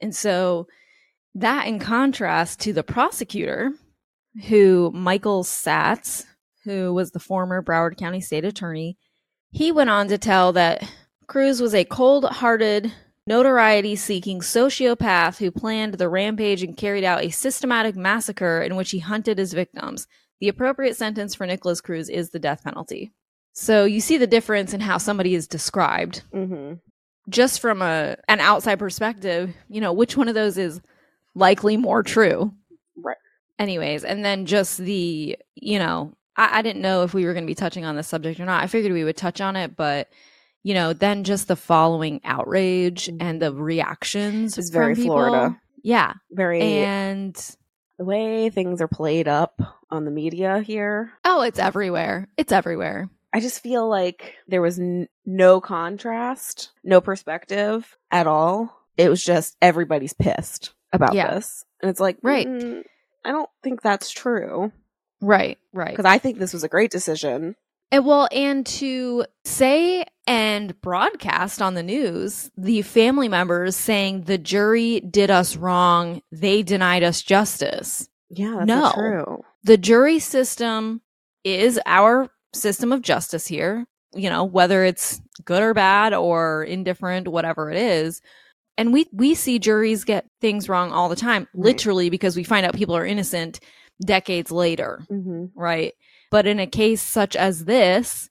And 0.00 0.14
so 0.14 0.66
that 1.34 1.66
in 1.66 1.78
contrast 1.78 2.60
to 2.60 2.72
the 2.72 2.82
prosecutor, 2.82 3.72
who 4.48 4.90
Michael 4.94 5.44
Satz, 5.44 6.24
who 6.64 6.92
was 6.92 7.10
the 7.10 7.20
former 7.20 7.62
Broward 7.62 7.96
County 7.96 8.20
State 8.20 8.44
Attorney, 8.44 8.98
he 9.50 9.72
went 9.72 9.90
on 9.90 10.08
to 10.08 10.18
tell 10.18 10.52
that 10.52 10.82
Cruz 11.26 11.60
was 11.60 11.74
a 11.74 11.84
cold 11.84 12.24
hearted, 12.24 12.92
notoriety 13.26 13.96
seeking 13.96 14.40
sociopath 14.40 15.38
who 15.38 15.50
planned 15.50 15.94
the 15.94 16.08
rampage 16.08 16.62
and 16.62 16.76
carried 16.76 17.04
out 17.04 17.24
a 17.24 17.30
systematic 17.30 17.96
massacre 17.96 18.60
in 18.60 18.76
which 18.76 18.90
he 18.90 18.98
hunted 18.98 19.38
his 19.38 19.52
victims. 19.52 20.06
The 20.40 20.48
appropriate 20.48 20.96
sentence 20.96 21.34
for 21.34 21.46
Nikolas 21.46 21.80
Cruz 21.80 22.08
is 22.08 22.30
the 22.30 22.38
death 22.38 22.62
penalty. 22.62 23.12
So 23.52 23.84
you 23.84 24.00
see 24.00 24.18
the 24.18 24.26
difference 24.26 24.74
in 24.74 24.80
how 24.80 24.98
somebody 24.98 25.34
is 25.34 25.48
described. 25.48 26.22
Mm-hmm. 26.34 26.74
Just 27.28 27.60
from 27.60 27.82
a 27.82 28.16
an 28.28 28.40
outside 28.40 28.78
perspective, 28.78 29.54
you 29.68 29.80
know, 29.80 29.92
which 29.92 30.16
one 30.16 30.28
of 30.28 30.34
those 30.34 30.56
is 30.58 30.80
likely 31.34 31.76
more 31.76 32.02
true? 32.02 32.52
Right. 32.96 33.16
Anyways, 33.58 34.04
and 34.04 34.24
then 34.24 34.46
just 34.46 34.78
the, 34.78 35.36
you 35.54 35.78
know, 35.78 36.12
I, 36.36 36.58
I 36.58 36.62
didn't 36.62 36.82
know 36.82 37.02
if 37.02 37.14
we 37.14 37.24
were 37.24 37.32
going 37.32 37.44
to 37.44 37.50
be 37.50 37.54
touching 37.54 37.84
on 37.84 37.96
this 37.96 38.08
subject 38.08 38.38
or 38.38 38.44
not. 38.44 38.62
I 38.62 38.66
figured 38.66 38.92
we 38.92 39.04
would 39.04 39.16
touch 39.16 39.40
on 39.40 39.56
it, 39.56 39.76
but 39.76 40.08
you 40.62 40.74
know, 40.74 40.92
then 40.92 41.22
just 41.22 41.46
the 41.46 41.54
following 41.54 42.20
outrage 42.24 43.06
mm. 43.06 43.18
and 43.20 43.40
the 43.40 43.52
reactions. 43.52 44.58
It's 44.58 44.70
very 44.70 44.94
from 44.94 45.02
people. 45.02 45.16
Florida. 45.16 45.60
Yeah. 45.82 46.14
Very 46.32 46.60
And 46.60 47.56
the 47.98 48.04
way 48.04 48.50
things 48.50 48.80
are 48.80 48.88
played 48.88 49.28
up 49.28 49.62
on 49.90 50.04
the 50.04 50.10
media 50.10 50.58
here. 50.58 51.12
oh, 51.24 51.42
it's 51.42 51.60
everywhere. 51.60 52.28
It's 52.36 52.50
everywhere. 52.50 53.08
I 53.36 53.40
just 53.40 53.62
feel 53.62 53.86
like 53.86 54.34
there 54.48 54.62
was 54.62 54.78
n- 54.78 55.08
no 55.26 55.60
contrast, 55.60 56.70
no 56.82 57.02
perspective 57.02 57.94
at 58.10 58.26
all. 58.26 58.74
It 58.96 59.10
was 59.10 59.22
just 59.22 59.56
everybody's 59.60 60.14
pissed 60.14 60.72
about 60.90 61.12
Yeah. 61.12 61.34
this. 61.34 61.62
And 61.82 61.90
it's 61.90 62.00
like, 62.00 62.16
Right. 62.22 62.46
mm, 62.46 62.82
I 63.26 63.32
don't 63.32 63.50
think 63.62 63.82
that's 63.82 64.10
true. 64.10 64.72
Right, 65.20 65.58
right. 65.74 65.90
Because 65.90 66.06
I 66.06 66.16
think 66.16 66.38
this 66.38 66.54
was 66.54 66.64
a 66.64 66.68
great 66.68 66.90
decision. 66.90 67.56
And 67.92 68.06
well, 68.06 68.26
and 68.32 68.64
to 68.66 69.26
say 69.44 70.06
and 70.26 70.80
broadcast 70.80 71.60
on 71.60 71.74
the 71.74 71.82
news 71.82 72.50
the 72.56 72.80
family 72.82 73.28
members 73.28 73.76
saying 73.76 74.22
the 74.22 74.38
jury 74.38 75.00
did 75.00 75.30
us 75.30 75.56
wrong, 75.56 76.22
they 76.32 76.62
denied 76.62 77.02
us 77.02 77.20
justice. 77.20 78.08
Yeah, 78.30 78.54
that's 78.64 78.66
No. 78.66 78.92
true. 78.94 79.44
The 79.62 79.76
jury 79.76 80.20
system 80.20 81.02
is 81.44 81.78
our 81.84 82.30
system 82.54 82.92
of 82.92 83.02
justice 83.02 83.46
here, 83.46 83.86
you 84.14 84.30
know, 84.30 84.44
whether 84.44 84.84
it's 84.84 85.20
good 85.44 85.62
or 85.62 85.74
bad 85.74 86.14
or 86.14 86.64
indifferent, 86.64 87.28
whatever 87.28 87.70
it 87.70 87.76
is. 87.76 88.20
And 88.78 88.92
we 88.92 89.06
we 89.12 89.34
see 89.34 89.58
juries 89.58 90.04
get 90.04 90.26
things 90.40 90.68
wrong 90.68 90.92
all 90.92 91.08
the 91.08 91.16
time, 91.16 91.48
Right. 91.54 91.64
literally 91.66 92.10
because 92.10 92.36
we 92.36 92.44
find 92.44 92.66
out 92.66 92.74
people 92.74 92.96
are 92.96 93.06
innocent 93.06 93.60
decades 94.04 94.50
later 94.50 95.00
Mm-hmm. 95.10 95.46
right? 95.58 95.94
But 96.30 96.46
in 96.46 96.58
a 96.60 96.66
case 96.66 97.00
such 97.00 97.34
as 97.36 97.64
this, 97.64 98.28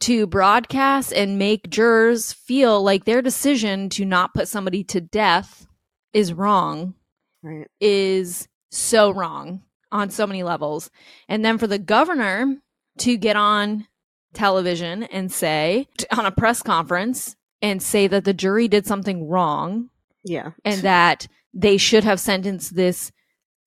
to 0.00 0.26
broadcast 0.26 1.12
and 1.12 1.38
make 1.38 1.70
jurors 1.70 2.32
feel 2.32 2.82
like 2.82 3.04
their 3.04 3.22
decision 3.22 3.88
to 3.90 4.04
not 4.04 4.34
put 4.34 4.48
somebody 4.48 4.82
to 4.84 5.00
death 5.00 5.66
is 6.12 6.32
wrong 6.32 6.94
Right. 7.42 7.68
is 7.80 8.48
so 8.72 9.10
wrong 9.12 9.62
on 9.92 10.10
so 10.10 10.26
many 10.26 10.42
levels. 10.42 10.90
And 11.28 11.44
then 11.44 11.58
for 11.58 11.66
the 11.68 11.78
governor 11.78 12.56
to 12.98 13.16
get 13.16 13.36
on 13.36 13.86
television 14.34 15.02
and 15.04 15.32
say 15.32 15.86
on 16.16 16.26
a 16.26 16.30
press 16.30 16.62
conference 16.62 17.36
and 17.62 17.82
say 17.82 18.06
that 18.06 18.24
the 18.24 18.34
jury 18.34 18.68
did 18.68 18.86
something 18.86 19.28
wrong 19.28 19.88
Yeah. 20.24 20.50
and 20.64 20.82
that 20.82 21.26
they 21.54 21.78
should 21.78 22.04
have 22.04 22.20
sentenced 22.20 22.76
this 22.76 23.12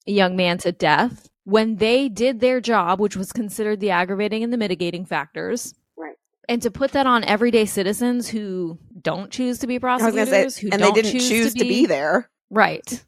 young 0.05 0.35
man 0.35 0.57
to 0.59 0.71
death 0.71 1.27
when 1.43 1.77
they 1.77 2.07
did 2.09 2.39
their 2.39 2.61
job, 2.61 2.99
which 2.99 3.15
was 3.15 3.31
considered 3.31 3.79
the 3.79 3.89
aggravating 3.89 4.43
and 4.43 4.53
the 4.53 4.57
mitigating 4.57 5.05
factors. 5.05 5.73
Right. 5.97 6.15
And 6.47 6.61
to 6.61 6.69
put 6.69 6.91
that 6.91 7.07
on 7.07 7.23
everyday 7.23 7.65
citizens 7.65 8.27
who 8.27 8.77
don't 9.01 9.31
choose 9.31 9.59
to 9.59 9.67
be 9.67 9.79
prosecutors, 9.79 10.55
say, 10.55 10.61
who 10.61 10.69
and 10.71 10.83
they 10.83 10.91
didn't 10.91 11.11
choose, 11.11 11.29
choose 11.29 11.53
to 11.55 11.63
be 11.65 11.87
there. 11.87 12.29
Right. 12.51 13.03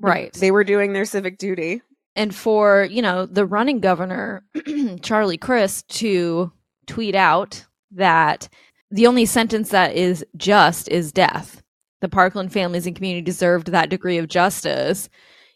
Right. 0.00 0.32
They 0.32 0.50
were 0.52 0.64
doing 0.64 0.92
their 0.92 1.04
civic 1.04 1.38
duty. 1.38 1.82
And 2.20 2.34
for, 2.34 2.86
you 2.90 3.00
know, 3.00 3.24
the 3.24 3.46
running 3.46 3.80
governor, 3.80 4.44
Charlie 5.00 5.38
Crist, 5.38 5.88
to 6.00 6.52
tweet 6.86 7.14
out 7.14 7.64
that 7.92 8.46
the 8.90 9.06
only 9.06 9.24
sentence 9.24 9.70
that 9.70 9.94
is 9.94 10.22
just 10.36 10.86
is 10.90 11.12
death. 11.12 11.62
The 12.02 12.10
Parkland 12.10 12.52
families 12.52 12.86
and 12.86 12.94
community 12.94 13.22
deserved 13.22 13.68
that 13.68 13.88
degree 13.88 14.18
of 14.18 14.28
justice. 14.28 15.08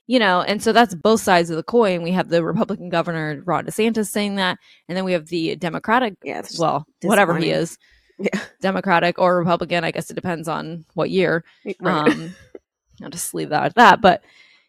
You 0.06 0.18
know, 0.18 0.40
and 0.40 0.62
so 0.62 0.72
that's 0.72 0.94
both 0.94 1.20
sides 1.20 1.50
of 1.50 1.56
the 1.56 1.62
coin. 1.62 2.02
We 2.02 2.12
have 2.12 2.30
the 2.30 2.42
Republican 2.42 2.88
governor 2.88 3.42
Ron 3.44 3.66
DeSantis 3.66 4.06
saying 4.06 4.36
that, 4.36 4.56
and 4.88 4.96
then 4.96 5.04
we 5.04 5.12
have 5.12 5.26
the 5.26 5.56
Democratic, 5.56 6.14
Yeah. 6.22 6.42
Well, 6.58 6.86
whatever 7.02 7.36
he 7.36 7.50
is, 7.50 7.76
yeah. 8.18 8.40
Democratic 8.62 9.18
or 9.18 9.38
Republican. 9.38 9.84
I 9.84 9.90
guess 9.90 10.10
it 10.10 10.14
depends 10.14 10.48
on 10.48 10.86
what 10.94 11.10
year. 11.10 11.44
Right. 11.78 12.08
Um, 12.08 12.34
I'll 13.02 13.10
just 13.10 13.34
leave 13.34 13.50
that 13.50 13.64
at 13.64 13.74
that. 13.74 14.00
But 14.00 14.22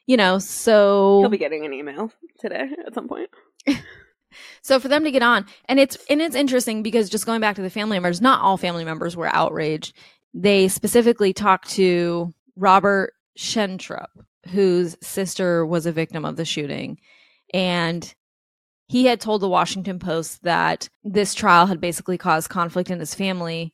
you 0.06 0.18
know, 0.18 0.40
so 0.40 1.20
He'll 1.22 1.30
be 1.30 1.38
getting 1.38 1.66
an 1.66 1.74
email 1.74 2.12
today 2.40 2.70
at 2.86 2.94
some 2.94 3.08
point. 3.08 3.30
So 4.62 4.80
for 4.80 4.88
them 4.88 5.04
to 5.04 5.12
get 5.12 5.24
on, 5.24 5.46
and 5.66 5.80
it's 5.80 5.98
and 6.10 6.22
it's 6.22 6.36
interesting 6.36 6.84
because 6.84 7.10
just 7.10 7.26
going 7.26 7.42
back 7.42 7.56
to 7.56 7.62
the 7.62 7.70
family 7.70 7.96
members, 7.98 8.22
not 8.22 8.42
all 8.42 8.58
family 8.58 8.84
members 8.84 9.16
were 9.16 9.34
outraged. 9.34 9.96
They 10.34 10.68
specifically 10.68 11.34
talked 11.34 11.70
to 11.72 12.34
Robert 12.56 13.14
Schentrup, 13.38 14.08
whose 14.48 14.98
sister 15.02 15.66
was 15.66 15.86
a 15.86 15.92
victim 15.92 16.26
of 16.26 16.36
the 16.36 16.46
shooting, 16.46 17.00
and 17.54 18.14
he 18.88 19.06
had 19.06 19.22
told 19.22 19.42
the 19.42 19.50
Washington 19.50 20.00
Post 20.00 20.44
that 20.44 20.90
this 21.04 21.34
trial 21.34 21.66
had 21.66 21.82
basically 21.82 22.18
caused 22.18 22.50
conflict 22.50 22.92
in 22.92 23.00
his 23.00 23.16
family. 23.16 23.74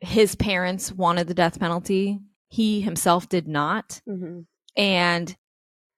His 0.00 0.34
parents 0.34 0.92
wanted 0.92 1.26
the 1.26 1.34
death 1.34 1.60
penalty. 1.60 2.20
He 2.48 2.80
himself 2.80 3.28
did 3.28 3.48
not 3.48 4.00
Mm-hmm. 4.08 4.40
And 4.76 5.36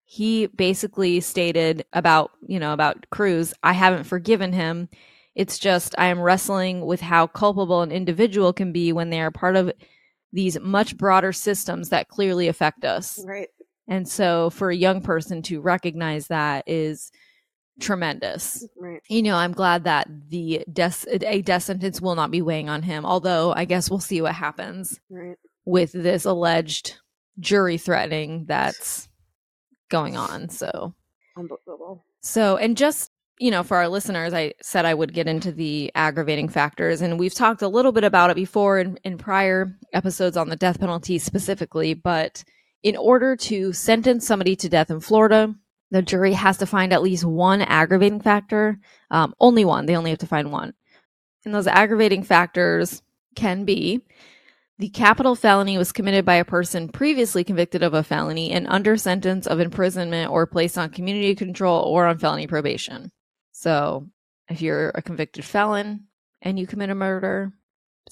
he 0.05 0.47
basically 0.47 1.21
stated 1.21 1.85
about 1.93 2.31
you 2.47 2.59
know 2.59 2.73
about 2.73 3.07
cruz 3.11 3.53
i 3.63 3.73
haven't 3.73 4.05
forgiven 4.05 4.53
him 4.53 4.89
it's 5.35 5.59
just 5.59 5.95
i 5.99 6.07
am 6.07 6.21
wrestling 6.21 6.87
with 6.87 7.01
how 7.01 7.27
culpable 7.27 7.83
an 7.83 7.93
individual 7.93 8.53
can 8.53 8.73
be 8.73 8.93
when 8.93 9.11
they 9.11 9.21
are 9.21 9.31
part 9.31 9.57
of 9.57 9.71
these 10.33 10.59
much 10.61 10.97
broader 10.97 11.33
systems 11.33 11.89
that 11.91 12.09
clearly 12.09 12.49
affect 12.49 12.85
us 12.85 13.23
Right. 13.27 13.49
and 13.87 14.09
so 14.09 14.51
for 14.51 14.71
a 14.71 14.77
young 14.77 15.01
person 15.03 15.43
to 15.43 15.61
recognize 15.61 16.29
that 16.29 16.65
is 16.67 17.11
tremendous 17.81 18.67
Right. 18.77 19.01
you 19.09 19.23
know 19.23 19.37
i'm 19.37 19.53
glad 19.53 19.85
that 19.85 20.09
the 20.29 20.65
death 20.73 21.05
a 21.09 21.43
death 21.43 21.63
sentence 21.65 22.01
will 22.01 22.15
not 22.17 22.31
be 22.31 22.43
weighing 22.43 22.69
on 22.69 22.83
him 22.83 23.05
although 23.07 23.53
i 23.55 23.65
guess 23.67 23.89
we'll 23.91 24.01
see 24.01 24.21
what 24.21 24.35
happens 24.35 24.99
Right. 25.11 25.37
with 25.65 25.93
this 25.93 26.25
alleged 26.25 26.97
jury 27.39 27.79
threatening 27.79 28.45
that's 28.47 29.09
going 29.91 30.17
on. 30.17 30.49
So, 30.49 30.95
Unbelievable. 31.37 32.05
so, 32.21 32.57
and 32.57 32.77
just, 32.77 33.11
you 33.39 33.51
know, 33.51 33.63
for 33.63 33.77
our 33.77 33.89
listeners, 33.89 34.35
I 34.35 34.55
said 34.63 34.85
I 34.85 34.95
would 34.95 35.15
get 35.15 35.29
into 35.29 35.53
the 35.53 35.93
aggravating 35.95 36.49
factors, 36.49 37.01
and 37.01 37.19
we've 37.19 37.35
talked 37.35 37.63
a 37.63 37.69
little 37.69 37.93
bit 37.93 38.05
about 38.05 38.31
it 38.31 38.37
before 38.37 38.79
in, 38.79 38.99
in 39.05 39.19
prior 39.19 39.73
episodes 39.93 40.37
on 40.37 40.49
the 40.49 40.57
death 40.57 40.81
penalty 40.81 41.19
specifically. 41.19 41.95
But 41.95 42.45
in 42.83 42.97
order 42.97 43.37
to 43.37 43.73
sentence 43.73 44.27
somebody 44.27 44.57
to 44.57 44.69
death 44.69 44.91
in 44.91 45.01
Florida, 45.01 45.55
the 45.91 46.03
jury 46.03 46.33
has 46.33 46.59
to 46.59 46.67
find 46.67 46.93
at 46.93 47.03
least 47.03 47.25
one 47.25 47.63
aggravating 47.63 48.21
factor. 48.21 48.79
Um, 49.11 49.35
only 49.41 49.65
one. 49.65 49.87
They 49.87 49.97
only 49.97 50.11
have 50.11 50.19
to 50.19 50.27
find 50.27 50.53
one. 50.53 50.75
And 51.45 51.55
those 51.55 51.67
aggravating 51.67 52.25
factors 52.25 53.03
can 53.37 53.65
be 53.65 54.03
the 54.79 54.89
capital 54.91 55.35
felony 55.35 55.77
was 55.77 55.91
committed 55.91 56.25
by 56.25 56.37
a 56.37 56.45
person 56.45 56.89
previously 56.89 57.43
convicted 57.43 57.83
of 57.83 57.95
a 57.95 58.05
felony 58.05 58.53
and 58.53 58.67
under 58.69 58.97
sentence 58.97 59.47
of 59.47 59.59
imprisonment 59.59 60.31
or 60.31 60.47
placed 60.47 60.79
on 60.79 60.91
community 60.91 61.35
control 61.35 61.83
or 61.83 62.07
on 62.07 62.19
felony 62.19 62.47
probation. 62.47 63.11
So, 63.51 64.09
if 64.49 64.63
you're 64.63 64.91
a 64.91 65.03
convicted 65.03 65.45
felon 65.45 66.07
and 66.43 66.59
you 66.59 66.67
commit 66.67 66.91
a 66.91 66.95
murder, 66.95 67.53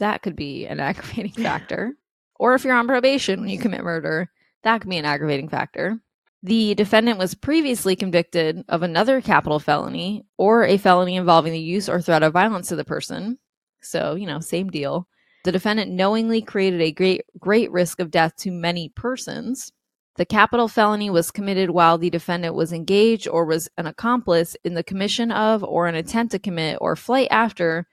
that 0.01 0.23
could 0.23 0.35
be 0.35 0.67
an 0.67 0.81
aggravating 0.89 1.33
factor. 1.33 1.93
or 2.35 2.55
if 2.55 2.65
you're 2.65 2.75
on 2.75 2.89
probation 2.89 3.41
when 3.41 3.49
you 3.49 3.59
commit 3.59 3.85
murder, 3.85 4.29
that 4.65 4.81
could 4.81 4.91
be 4.91 4.99
an 4.99 5.05
aggravating 5.05 5.49
factor. 5.49 6.01
The 6.43 6.75
defendant 6.75 7.19
was 7.19 7.35
previously 7.35 7.95
convicted 7.97 8.65
of 8.69 8.83
another 8.83 9.21
capital 9.21 9.59
felony 9.61 10.27
or 10.37 10.65
a 10.65 10.79
felony 10.79 11.17
involving 11.17 11.53
the 11.53 11.61
use 11.61 11.89
or 11.89 12.01
threat 12.01 12.23
of 12.25 12.33
violence 12.33 12.69
to 12.69 12.77
the 12.77 12.85
person. 12.85 13.39
So, 13.81 14.17
you 14.17 14.27
know, 14.27 14.41
same 14.41 14.69
deal 14.69 15.09
The 15.47 15.53
defendant 15.53 15.93
knowingly 15.93 16.43
created 16.43 16.81
a 16.81 16.91
great 16.91 17.25
great 17.39 17.71
risk 17.71 18.01
of 18.01 18.11
death 18.11 18.35
to 18.39 18.51
many 18.51 18.89
persons. 18.89 19.71
The 20.17 20.25
capital 20.27 20.67
felony 20.67 21.09
was 21.09 21.31
committed 21.31 21.71
while 21.71 21.99
the 21.99 22.11
defendant 22.11 22.57
was 22.57 22.73
engaged 22.73 23.29
or 23.29 23.45
was 23.45 23.69
an 23.79 23.87
accomplice 23.87 24.57
in 24.65 24.75
the 24.75 24.83
commission 24.83 25.31
of 25.31 25.63
or 25.63 25.87
an 25.87 25.95
attempt 25.95 26.33
to 26.33 26.41
commit 26.41 26.79
or 26.81 26.97
flight 26.97 27.29
after 27.31 27.87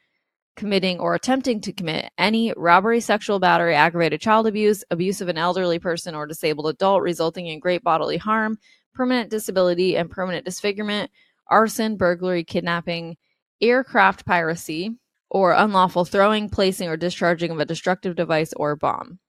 committing 0.55 0.99
or 0.99 1.13
attempting 1.13 1.61
to 1.61 1.71
commit 1.71 2.09
any 2.17 2.51
robbery, 2.57 2.99
sexual 2.99 3.37
battery, 3.37 3.75
aggravated 3.75 4.19
child 4.19 4.47
abuse, 4.47 4.83
abuse 4.89 5.21
of 5.21 5.27
an 5.27 5.37
elderly 5.37 5.77
person 5.77 6.15
or 6.15 6.25
disabled 6.25 6.65
adult 6.65 7.03
resulting 7.03 7.45
in 7.45 7.59
great 7.59 7.83
bodily 7.83 8.17
harm, 8.17 8.57
permanent 8.95 9.29
disability 9.29 9.95
and 9.95 10.09
permanent 10.09 10.43
disfigurement, 10.43 11.11
arson, 11.45 11.97
burglary, 11.97 12.43
kidnapping, 12.43 13.15
aircraft 13.61 14.25
piracy, 14.25 14.97
or 15.33 15.51
unlawful 15.51 16.05
throwing, 16.05 16.47
placing, 16.47 16.87
or 16.87 16.95
discharging 16.95 17.51
of 17.51 17.59
a 17.59 17.65
destructive 17.65 18.15
device 18.15 18.53
or 18.53 18.75
bomb. 18.75 19.19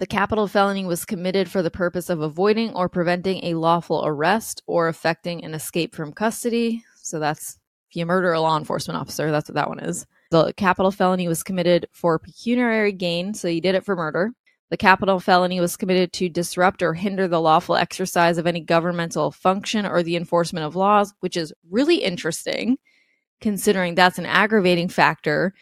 The 0.00 0.06
capital 0.06 0.48
felony 0.48 0.84
was 0.84 1.04
committed 1.04 1.48
for 1.48 1.62
the 1.62 1.70
purpose 1.70 2.10
of 2.10 2.20
avoiding 2.20 2.74
or 2.74 2.88
preventing 2.88 3.44
a 3.44 3.54
lawful 3.54 4.02
arrest 4.04 4.60
or 4.66 4.88
effecting 4.88 5.44
an 5.44 5.54
escape 5.54 5.94
from 5.94 6.12
custody. 6.12 6.84
So 6.96 7.20
that's 7.20 7.60
if 7.88 7.96
you 7.96 8.04
murder 8.04 8.32
a 8.32 8.40
law 8.40 8.58
enforcement 8.58 8.98
officer, 8.98 9.30
that's 9.30 9.48
what 9.48 9.54
that 9.54 9.68
one 9.68 9.78
is. 9.78 10.04
The 10.32 10.52
capital 10.54 10.90
felony 10.90 11.28
was 11.28 11.44
committed 11.44 11.86
for 11.92 12.18
pecuniary 12.18 12.90
gain, 12.90 13.32
so 13.34 13.46
you 13.46 13.60
did 13.60 13.76
it 13.76 13.84
for 13.84 13.94
murder. 13.94 14.32
The 14.70 14.76
capital 14.76 15.20
felony 15.20 15.60
was 15.60 15.76
committed 15.76 16.12
to 16.14 16.30
disrupt 16.30 16.82
or 16.82 16.94
hinder 16.94 17.28
the 17.28 17.40
lawful 17.40 17.76
exercise 17.76 18.38
of 18.38 18.46
any 18.46 18.60
governmental 18.60 19.30
function 19.30 19.86
or 19.86 20.02
the 20.02 20.16
enforcement 20.16 20.64
of 20.64 20.74
laws, 20.74 21.12
which 21.20 21.36
is 21.36 21.52
really 21.70 21.96
interesting 21.96 22.78
considering 23.42 23.94
that's 23.94 24.18
an 24.18 24.24
aggravating 24.24 24.88
factor. 24.88 25.52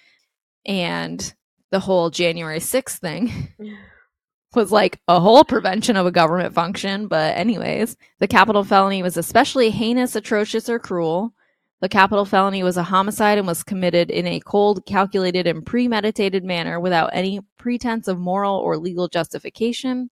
And 0.65 1.35
the 1.73 1.81
whole 1.81 2.11
January 2.11 2.61
6th 2.61 2.99
thing 2.99 3.49
was 4.55 4.71
like 4.71 5.01
a 5.09 5.19
whole 5.19 5.45
prevention 5.45 5.97
of 5.97 6.07
a 6.07 6.13
government 6.13 6.55
function. 6.55 7.09
But, 7.09 7.37
anyways, 7.37 7.97
the 8.21 8.29
capital 8.29 8.63
felony 8.63 9.03
was 9.03 9.17
especially 9.17 9.71
heinous, 9.71 10.15
atrocious, 10.15 10.69
or 10.69 10.79
cruel. 10.79 11.35
The 11.81 11.89
capital 11.89 12.27
felony 12.27 12.63
was 12.63 12.77
a 12.77 12.83
homicide 12.83 13.39
and 13.39 13.47
was 13.47 13.63
committed 13.63 14.11
in 14.11 14.27
a 14.27 14.41
cold, 14.41 14.85
calculated, 14.85 15.47
and 15.47 15.65
premeditated 15.65 16.45
manner 16.45 16.79
without 16.79 17.11
any 17.15 17.41
pretense 17.57 18.07
of 18.07 18.19
moral 18.19 18.57
or 18.57 18.77
legal 18.77 19.09
justification. 19.09 20.11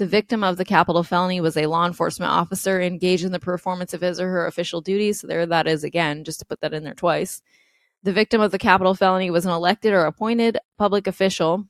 The 0.00 0.06
victim 0.06 0.42
of 0.42 0.56
the 0.56 0.64
capital 0.64 1.02
felony 1.02 1.42
was 1.42 1.58
a 1.58 1.66
law 1.66 1.84
enforcement 1.86 2.32
officer 2.32 2.80
engaged 2.80 3.22
in 3.22 3.32
the 3.32 3.38
performance 3.38 3.92
of 3.92 4.00
his 4.00 4.18
or 4.18 4.30
her 4.30 4.46
official 4.46 4.80
duties. 4.80 5.20
So 5.20 5.26
there 5.26 5.44
that 5.44 5.66
is 5.66 5.84
again, 5.84 6.24
just 6.24 6.38
to 6.38 6.46
put 6.46 6.62
that 6.62 6.72
in 6.72 6.84
there 6.84 6.94
twice. 6.94 7.42
The 8.02 8.14
victim 8.14 8.40
of 8.40 8.50
the 8.50 8.58
capital 8.58 8.94
felony 8.94 9.30
was 9.30 9.44
an 9.44 9.52
elected 9.52 9.92
or 9.92 10.06
appointed 10.06 10.56
public 10.78 11.06
official 11.06 11.66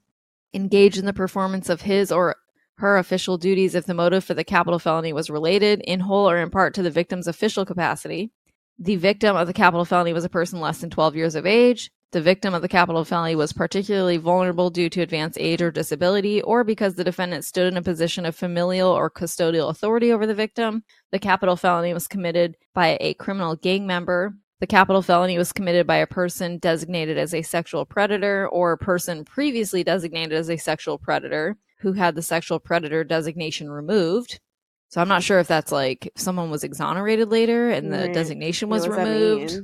engaged 0.54 0.96
in 0.96 1.06
the 1.06 1.12
performance 1.12 1.68
of 1.68 1.80
his 1.80 2.12
or 2.12 2.37
her 2.75 2.99
official 2.99 3.37
duties 3.37 3.75
if 3.75 3.87
the 3.87 3.94
motive 3.94 4.22
for 4.22 4.34
the 4.34 4.44
capital 4.44 4.78
felony 4.78 5.12
was 5.12 5.28
related 5.28 5.80
in 5.80 5.99
whole 5.99 6.30
or 6.30 6.38
in 6.38 6.50
part 6.50 6.72
to 6.75 6.84
the 6.84 6.88
victim's 6.88 7.26
official 7.26 7.66
capacity. 7.66 8.30
The 8.78 8.94
victim 8.94 9.34
of 9.34 9.49
the 9.49 9.52
capital 9.52 9.84
felony 9.84 10.12
was 10.12 10.25
a 10.25 10.28
person 10.28 10.60
less 10.60 10.78
than 10.78 10.90
12 10.90 11.16
years 11.16 11.34
of 11.34 11.46
age. 11.46 11.90
The 12.12 12.20
victim 12.20 12.54
of 12.54 12.62
the 12.62 12.68
capital 12.68 13.04
felony 13.04 13.36
was 13.36 13.52
particularly 13.52 14.16
vulnerable 14.16 14.68
due 14.70 14.88
to 14.90 15.00
advanced 15.00 15.38
age 15.38 15.62
or 15.62 15.70
disability, 15.70 16.42
or 16.42 16.64
because 16.64 16.96
the 16.96 17.04
defendant 17.04 17.44
stood 17.44 17.68
in 17.68 17.76
a 17.76 17.82
position 17.82 18.26
of 18.26 18.34
familial 18.34 18.90
or 18.90 19.08
custodial 19.08 19.70
authority 19.70 20.12
over 20.12 20.26
the 20.26 20.34
victim. 20.34 20.82
The 21.12 21.20
capital 21.20 21.54
felony 21.54 21.94
was 21.94 22.08
committed 22.08 22.56
by 22.74 22.98
a 23.00 23.14
criminal 23.14 23.54
gang 23.54 23.86
member. 23.86 24.34
The 24.58 24.66
capital 24.66 25.02
felony 25.02 25.38
was 25.38 25.52
committed 25.52 25.86
by 25.86 25.96
a 25.96 26.06
person 26.06 26.58
designated 26.58 27.16
as 27.16 27.32
a 27.32 27.42
sexual 27.42 27.86
predator 27.86 28.48
or 28.48 28.72
a 28.72 28.78
person 28.78 29.24
previously 29.24 29.84
designated 29.84 30.32
as 30.32 30.50
a 30.50 30.56
sexual 30.56 30.98
predator 30.98 31.56
who 31.78 31.92
had 31.92 32.16
the 32.16 32.22
sexual 32.22 32.58
predator 32.58 33.04
designation 33.04 33.70
removed. 33.70 34.40
So 34.88 35.00
I'm 35.00 35.08
not 35.08 35.22
sure 35.22 35.38
if 35.38 35.46
that's 35.46 35.70
like 35.70 36.06
if 36.14 36.20
someone 36.20 36.50
was 36.50 36.64
exonerated 36.64 37.28
later 37.28 37.70
and 37.70 37.92
the 37.92 37.98
Right. 37.98 38.12
designation 38.12 38.68
was 38.68 38.88
removed. 38.88 39.60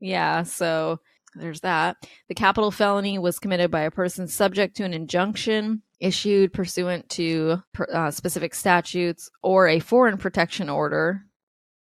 Yeah, 0.00 0.42
so 0.42 1.00
there's 1.36 1.60
that. 1.60 1.96
The 2.28 2.34
capital 2.34 2.70
felony 2.70 3.18
was 3.18 3.38
committed 3.38 3.70
by 3.70 3.82
a 3.82 3.90
person 3.90 4.28
subject 4.28 4.76
to 4.76 4.84
an 4.84 4.94
injunction 4.94 5.82
issued 6.00 6.52
pursuant 6.52 7.08
to 7.08 7.62
uh, 7.92 8.10
specific 8.10 8.54
statutes 8.54 9.30
or 9.42 9.68
a 9.68 9.80
foreign 9.80 10.18
protection 10.18 10.68
order 10.68 11.22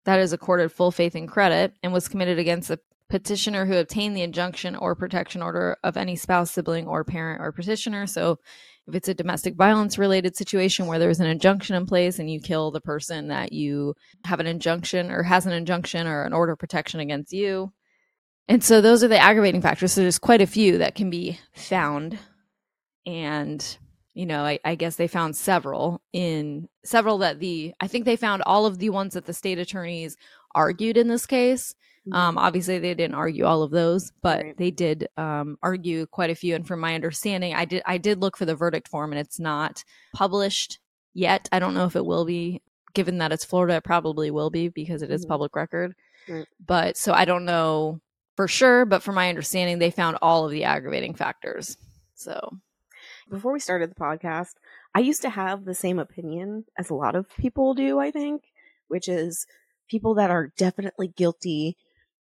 that 0.04 0.20
is 0.20 0.32
accorded 0.32 0.70
full 0.70 0.90
faith 0.90 1.14
and 1.14 1.28
credit 1.28 1.74
and 1.82 1.92
was 1.92 2.08
committed 2.08 2.38
against 2.38 2.70
a 2.70 2.78
petitioner 3.08 3.66
who 3.66 3.76
obtained 3.76 4.16
the 4.16 4.22
injunction 4.22 4.74
or 4.76 4.94
protection 4.94 5.42
order 5.42 5.76
of 5.84 5.96
any 5.96 6.16
spouse, 6.16 6.50
sibling, 6.50 6.86
or 6.86 7.04
parent 7.04 7.40
or 7.40 7.52
petitioner. 7.52 8.06
So 8.06 8.38
if 8.86 8.94
it's 8.94 9.08
a 9.08 9.14
domestic 9.14 9.54
violence 9.56 9.98
related 9.98 10.36
situation 10.36 10.86
where 10.86 10.98
there's 10.98 11.20
an 11.20 11.26
injunction 11.26 11.76
in 11.76 11.86
place 11.86 12.18
and 12.18 12.30
you 12.30 12.40
kill 12.40 12.70
the 12.70 12.80
person 12.80 13.28
that 13.28 13.52
you 13.52 13.94
have 14.24 14.40
an 14.40 14.46
injunction 14.46 15.10
or 15.10 15.22
has 15.22 15.46
an 15.46 15.52
injunction 15.52 16.06
or 16.06 16.22
an 16.22 16.32
order 16.32 16.52
of 16.52 16.58
protection 16.58 17.00
against 17.00 17.32
you. 17.32 17.72
And 18.48 18.62
so 18.62 18.80
those 18.80 19.02
are 19.02 19.08
the 19.08 19.18
aggravating 19.18 19.60
factors. 19.62 19.92
So 19.92 20.00
there's 20.02 20.18
quite 20.18 20.40
a 20.40 20.46
few 20.46 20.78
that 20.78 20.94
can 20.94 21.10
be 21.10 21.38
found. 21.54 22.18
And, 23.04 23.78
you 24.14 24.26
know, 24.26 24.44
I, 24.44 24.58
I 24.64 24.74
guess 24.74 24.96
they 24.96 25.08
found 25.08 25.36
several 25.36 26.00
in 26.12 26.68
several 26.84 27.18
that 27.18 27.40
the, 27.40 27.74
I 27.80 27.86
think 27.88 28.04
they 28.04 28.16
found 28.16 28.42
all 28.46 28.66
of 28.66 28.78
the 28.78 28.90
ones 28.90 29.14
that 29.14 29.26
the 29.26 29.32
state 29.32 29.58
attorneys 29.58 30.16
argued 30.54 30.96
in 30.96 31.08
this 31.08 31.26
case. 31.26 31.74
Um, 32.12 32.38
obviously, 32.38 32.78
they 32.78 32.94
didn't 32.94 33.16
argue 33.16 33.44
all 33.46 33.64
of 33.64 33.72
those, 33.72 34.12
but 34.22 34.44
Right. 34.44 34.56
they 34.56 34.70
did 34.70 35.08
um, 35.16 35.58
argue 35.60 36.06
quite 36.06 36.30
a 36.30 36.36
few. 36.36 36.54
And 36.54 36.64
from 36.64 36.78
my 36.78 36.94
understanding, 36.94 37.52
I 37.52 37.64
did 37.64 37.82
I 37.84 37.98
did 37.98 38.20
look 38.20 38.36
for 38.36 38.44
the 38.44 38.54
verdict 38.54 38.86
form, 38.86 39.10
and 39.10 39.18
it's 39.18 39.40
not 39.40 39.82
published 40.14 40.78
yet. 41.14 41.48
I 41.50 41.58
don't 41.58 41.74
know 41.74 41.84
if 41.86 41.96
it 41.96 42.06
will 42.06 42.24
be. 42.24 42.62
Given 42.94 43.18
that 43.18 43.32
it's 43.32 43.44
Florida, 43.44 43.74
it 43.74 43.82
probably 43.84 44.30
will 44.30 44.50
be 44.50 44.68
because 44.68 45.02
it 45.02 45.10
is 45.10 45.26
Mhm. 45.26 45.30
public 45.30 45.56
record. 45.56 45.94
Right. 46.28 46.46
But 46.64 46.96
so 46.96 47.12
I 47.12 47.24
don't 47.24 47.44
know 47.44 48.00
for 48.36 48.46
sure. 48.46 48.84
But 48.84 49.02
from 49.02 49.16
my 49.16 49.28
understanding, 49.28 49.78
they 49.78 49.90
found 49.90 50.18
all 50.22 50.44
of 50.44 50.50
the 50.52 50.64
aggravating 50.64 51.14
factors. 51.14 51.76
So 52.14 52.58
before 53.30 53.52
we 53.52 53.60
started 53.60 53.90
the 53.90 54.00
podcast, 54.00 54.54
I 54.94 55.00
used 55.00 55.22
to 55.22 55.30
have 55.30 55.64
the 55.64 55.74
same 55.74 55.98
opinion 55.98 56.64
as 56.78 56.90
a 56.90 56.94
lot 56.94 57.16
of 57.16 57.28
people 57.36 57.74
do, 57.74 57.98
I 57.98 58.10
think, 58.10 58.42
which 58.88 59.08
is 59.08 59.46
people 59.88 60.14
that 60.14 60.30
are 60.30 60.52
definitely 60.56 61.08
guilty 61.08 61.76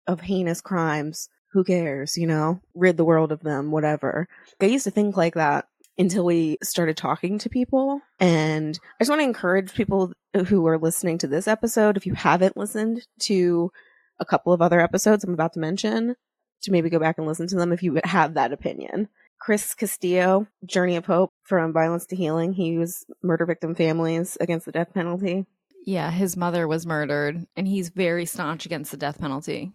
of 0.08 0.22
heinous 0.22 0.62
crimes. 0.62 1.30
Who 1.54 1.64
cares, 1.64 2.18
you 2.18 2.28
know? 2.28 2.60
Rid 2.74 2.98
the 2.98 3.06
world 3.06 3.32
of 3.32 3.40
them, 3.42 3.72
whatever. 3.72 4.28
I 4.60 4.66
used 4.66 4.84
to 4.84 4.92
think 4.92 5.16
like 5.16 5.36
that 5.36 5.68
until 5.98 6.26
we 6.26 6.58
started 6.62 6.98
talking 6.98 7.40
to 7.40 7.50
people. 7.50 8.02
And 8.20 8.78
I 9.00 9.04
just 9.04 9.10
want 9.10 9.22
to 9.22 9.26
encourage 9.26 9.74
people 9.74 10.12
who 10.48 10.68
are 10.68 10.78
listening 10.78 11.18
to 11.20 11.28
this 11.28 11.48
episode, 11.48 11.96
if 11.96 12.06
you 12.06 12.14
haven't 12.14 12.58
listened 12.58 13.08
to 13.20 13.72
a 14.20 14.26
couple 14.26 14.54
of 14.54 14.62
other 14.62 14.80
episodes 14.80 15.24
I'm 15.24 15.34
about 15.34 15.54
to 15.54 15.60
mention, 15.60 16.16
to 16.64 16.72
maybe 16.72 16.90
go 16.90 17.00
back 17.00 17.18
and 17.18 17.28
listen 17.28 17.48
to 17.48 17.56
them 17.56 17.72
if 17.72 17.84
you 17.84 18.00
have 18.04 18.34
that 18.36 18.54
opinion. 18.54 19.10
Chris 19.40 19.74
Castillo, 19.76 20.48
Journey 20.66 20.96
of 20.96 21.06
Hope 21.06 21.32
from 21.44 21.74
Violence 21.74 22.06
to 22.08 22.16
Healing. 22.16 22.54
He 22.54 22.78
was 22.78 23.06
murder 23.22 23.46
victim 23.46 23.76
families 23.76 24.38
against 24.40 24.66
the 24.66 24.72
death 24.72 24.94
penalty. 24.94 25.46
yeah, 25.86 26.10
his 26.10 26.36
mother 26.38 26.68
was 26.68 26.86
murdered, 26.88 27.46
and 27.56 27.68
he's 27.68 27.90
very 27.90 28.26
staunch 28.26 28.66
against 28.66 28.92
the 28.92 28.98
death 28.98 29.20
penalty. 29.20 29.72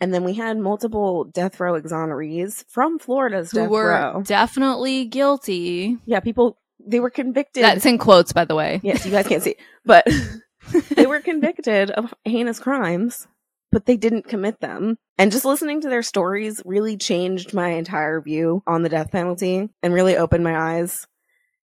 And 0.00 0.12
then 0.12 0.24
we 0.24 0.34
had 0.34 0.58
multiple 0.58 1.22
death 1.24 1.60
row 1.60 1.80
exonerees 1.80 2.64
from 2.68 2.98
Florida's 2.98 3.52
Who 3.52 3.58
death 3.60 3.70
were 3.70 3.88
row. 3.90 4.22
definitely 4.26 5.04
guilty. 5.04 5.98
Yeah, 6.06 6.18
people 6.20 6.58
they 6.84 6.98
were 6.98 7.10
convicted. 7.10 7.62
That's 7.62 7.86
in 7.86 7.98
quotes, 7.98 8.32
by 8.32 8.44
the 8.44 8.56
way. 8.56 8.80
yes, 8.82 9.04
you 9.06 9.12
guys 9.12 9.28
can't 9.28 9.42
see, 9.42 9.54
but 9.84 10.04
they 10.96 11.06
were 11.06 11.20
convicted 11.20 11.92
of 11.92 12.12
heinous 12.24 12.58
crimes, 12.58 13.28
but 13.72 13.86
they 13.86 13.96
didn't 13.96 14.28
commit 14.28 14.60
them. 14.60 14.98
And 15.18 15.32
just 15.32 15.44
listening 15.44 15.80
to 15.80 15.88
their 15.88 16.02
stories 16.02 16.62
really 16.64 16.96
changed 16.96 17.54
my 17.54 17.70
entire 17.70 18.20
view 18.20 18.62
on 18.66 18.82
the 18.82 18.88
death 18.88 19.10
penalty 19.10 19.68
and 19.82 19.94
really 19.94 20.16
opened 20.16 20.44
my 20.44 20.56
eyes. 20.76 21.06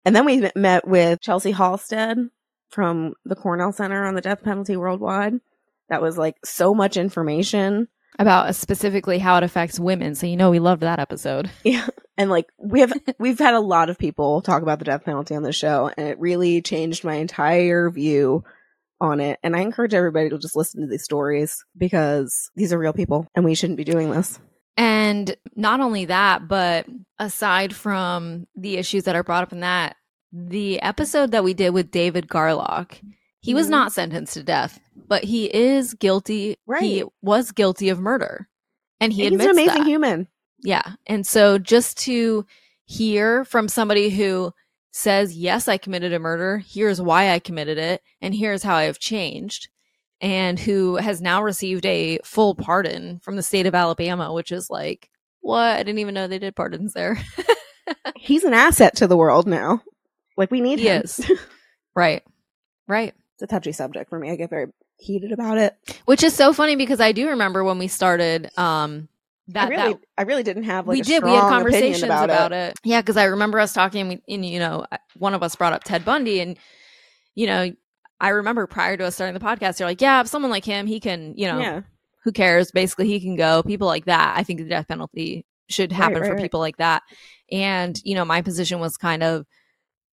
And 0.04 0.16
then 0.16 0.26
we 0.26 0.50
met 0.56 0.88
with 0.88 1.22
Chelsea 1.22 1.52
Halstead 1.52 2.18
from 2.70 3.14
the 3.26 3.36
Cornell 3.36 3.72
Center 3.72 4.06
on 4.06 4.16
the 4.16 4.22
Death 4.22 4.44
Penalty 4.44 4.76
Worldwide. 4.76 5.36
That 5.90 6.02
was 6.02 6.18
like 6.18 6.36
so 6.44 6.74
much 6.74 6.98
information. 6.98 7.88
about 8.18 8.48
uh, 8.48 8.54
specifically 8.54 9.20
how 9.20 9.38
it 9.38 9.44
affects 9.44 9.80
women. 9.80 10.16
So 10.16 10.28
you 10.28 10.38
know 10.38 10.52
we 10.52 10.60
loved 10.60 10.82
that 10.84 11.00
episode. 11.00 11.50
Yeah. 11.64 11.88
And 12.18 12.30
like 12.30 12.48
we 12.58 12.82
have 12.82 12.92
we've 13.18 13.40
had 13.40 13.54
a 13.54 13.62
lot 13.62 13.90
of 13.90 13.98
people 13.98 14.42
talk 14.42 14.62
about 14.62 14.80
the 14.80 14.86
death 14.86 15.06
penalty 15.06 15.36
on 15.36 15.44
the 15.44 15.54
show 15.54 15.90
and 15.96 16.06
it 16.06 16.20
really 16.20 16.62
changed 16.62 17.06
my 17.06 17.16
entire 17.16 17.90
view 17.90 18.44
on 19.02 19.20
it. 19.20 19.40
And 19.44 19.56
I 19.56 19.62
encourage 19.62 19.94
everybody 19.94 20.30
to 20.30 20.38
just 20.38 20.56
listen 20.56 20.82
to 20.82 20.88
these 20.88 21.04
stories 21.04 21.64
because 21.78 22.50
these 22.56 22.74
are 22.74 22.78
real 22.80 22.94
people 22.94 23.28
and 23.36 23.46
we 23.46 23.56
shouldn't 23.56 23.78
be 23.78 23.84
doing 23.84 24.12
this. 24.12 24.40
And 24.78 25.36
not 25.56 25.80
only 25.82 26.06
that, 26.06 26.48
but 26.48 26.86
aside 27.18 27.76
from 27.76 28.48
the 28.56 28.78
issues 28.78 29.04
that 29.04 29.16
are 29.16 29.24
brought 29.24 29.44
up 29.44 29.52
in 29.54 29.60
that, 29.62 29.96
the 30.32 30.82
episode 30.82 31.32
that 31.32 31.44
we 31.44 31.54
did 31.54 31.72
with 31.72 31.92
David 31.92 32.28
Garlock, 32.28 32.94
he 33.42 33.54
was 33.54 33.68
Mhm. 33.68 33.72
not 33.72 33.92
sentenced 33.94 34.34
to 34.36 34.44
death, 34.44 34.80
but 35.08 35.24
he 35.24 35.54
is 35.54 35.94
guilty. 35.96 36.58
Right. 36.66 36.82
He 36.84 37.04
was 37.22 37.52
guilty 37.52 37.90
of 37.90 38.00
murder. 38.00 38.48
And 39.02 39.12
he 39.14 39.26
And 39.26 39.34
he's 39.34 39.42
admits 39.42 39.58
an 39.58 39.64
amazing 39.64 39.84
that. 39.84 39.90
human. 39.90 40.28
Yeah. 40.62 40.84
And 41.08 41.26
so 41.26 41.58
just 41.58 41.98
to 42.00 42.46
hear 42.86 43.44
from 43.46 43.68
somebody 43.70 44.10
who 44.10 44.54
says, 44.92 45.36
Yes, 45.36 45.68
I 45.68 45.78
committed 45.78 46.14
a 46.14 46.20
murder. 46.20 46.64
Here's 46.66 47.02
why 47.02 47.32
I 47.32 47.40
committed 47.40 47.78
it. 47.78 48.02
And 48.22 48.34
here's 48.34 48.64
how 48.64 48.76
I 48.76 48.84
have 48.84 49.00
changed. 49.00 49.70
And 50.22 50.60
who 50.60 50.98
has 50.98 51.22
now 51.22 51.42
received 51.42 51.86
a 51.86 52.20
full 52.26 52.56
pardon 52.56 53.20
from 53.20 53.36
the 53.38 53.44
state 53.44 53.66
of 53.66 53.76
Alabama, 53.76 54.34
which 54.34 54.52
is 54.52 54.70
like, 54.70 55.10
what? 55.42 55.78
I 55.78 55.84
didn't 55.84 56.00
even 56.00 56.14
know 56.14 56.28
they 56.28 56.40
did 56.40 56.56
pardons 56.56 56.94
there. 56.94 57.18
He's 58.16 58.44
an 58.44 58.54
asset 58.54 58.98
to 58.98 59.08
the 59.08 59.18
world 59.18 59.48
now. 59.48 59.82
Like 60.36 60.52
we 60.52 60.62
need 60.62 60.80
he 60.80 60.88
him. 60.88 61.04
is. 61.04 61.32
right. 61.96 62.24
Right. 62.88 63.14
It's 63.36 63.44
a 63.44 63.48
touchy 63.48 63.72
subject 63.72 64.10
for 64.10 64.20
me. 64.20 64.30
I 64.32 64.36
get 64.36 64.50
very 64.50 64.68
heated 64.98 65.32
about 65.32 65.58
it. 65.58 65.76
Which 66.06 66.24
is 66.24 66.34
so 66.34 66.52
funny 66.52 66.76
because 66.76 67.00
I 67.00 67.14
do 67.14 67.30
remember 67.30 67.64
when 67.64 67.80
we 67.80 67.88
started 67.88 68.50
um 68.58 69.08
that, 69.50 69.68
I 69.68 69.70
really, 69.70 69.94
that 69.94 70.00
I 70.18 70.22
really 70.24 70.44
didn't 70.44 70.64
have 70.64 70.88
like 70.88 70.96
we 70.96 71.02
a 71.02 71.04
did 71.04 71.24
we 71.24 71.32
had 71.32 71.50
conversations 71.50 72.04
about, 72.04 72.26
about, 72.26 72.52
it. 72.52 72.72
it. 72.72 72.80
Yeah, 72.84 73.02
because 73.02 73.18
I 73.18 73.26
remember 73.26 73.60
us 73.60 73.74
talking 73.74 74.02
and, 74.02 74.10
we, 74.10 74.34
and 74.34 74.46
you 74.46 74.60
know, 74.60 74.86
one 75.16 75.34
of 75.34 75.44
us 75.44 75.56
brought 75.56 75.74
up 75.74 75.84
Ted 75.84 76.06
Bundy 76.06 76.40
and 76.40 76.58
you 77.36 77.48
know, 77.48 77.72
I 78.20 78.30
remember 78.30 78.68
prior 78.68 78.98
to 78.98 79.06
us 79.06 79.16
starting 79.16 79.34
the 79.34 79.46
podcast, 79.46 79.80
you're 79.80 79.88
like, 79.88 80.02
yeah, 80.02 80.22
if 80.22 80.28
someone 80.28 80.52
like 80.52 80.66
him, 80.66 80.88
he 80.88 81.00
can, 81.00 81.34
you 81.38 81.48
know, 81.48 81.60
Yeah, 81.60 81.82
who 82.24 82.32
cares? 82.32 82.72
Basically, 82.72 83.08
he 83.08 83.20
can 83.20 83.36
go. 83.36 83.64
People 83.64 83.88
like 83.88 84.06
that. 84.06 84.38
I 84.38 84.44
think 84.44 84.60
the 84.60 84.66
death 84.66 84.88
penalty 84.88 85.46
should 85.70 85.92
happen 85.92 86.22
right, 86.22 86.28
for 86.28 86.34
right. 86.34 86.42
people 86.42 86.60
like 86.60 86.78
that. 86.78 87.04
And, 87.52 88.00
you 88.04 88.16
know, 88.16 88.26
my 88.26 88.42
position 88.42 88.80
was 88.80 88.98
kind 88.98 89.24
of, 89.24 89.46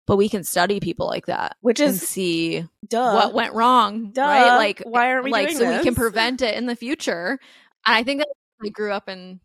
but 0.07 0.17
we 0.17 0.29
can 0.29 0.45
study 0.45 0.79
people 0.79 1.09
like 1.09 1.27
that 1.27 1.57
which 1.63 1.81
and 1.81 1.91
is 1.91 2.07
see 2.07 2.65
duh. 2.87 3.13
what 3.15 3.35
went 3.35 3.55
wrong. 3.55 4.13
Duh. 4.13 4.23
Right? 4.23 4.57
Like, 4.57 4.83
why 4.85 5.11
aren't 5.11 5.25
we 5.25 5.33
like 5.33 5.51
so 5.51 5.77
we 5.77 5.83
can 5.83 5.97
prevent 5.97 6.43
it 6.43 6.55
in 6.55 6.67
the 6.67 6.77
future. 6.77 7.41
And 7.85 7.97
I 7.97 8.05
think 8.05 8.21
that 8.21 8.29
I 8.65 8.69
grew 8.71 8.93
up 8.93 9.09
in 9.09 9.41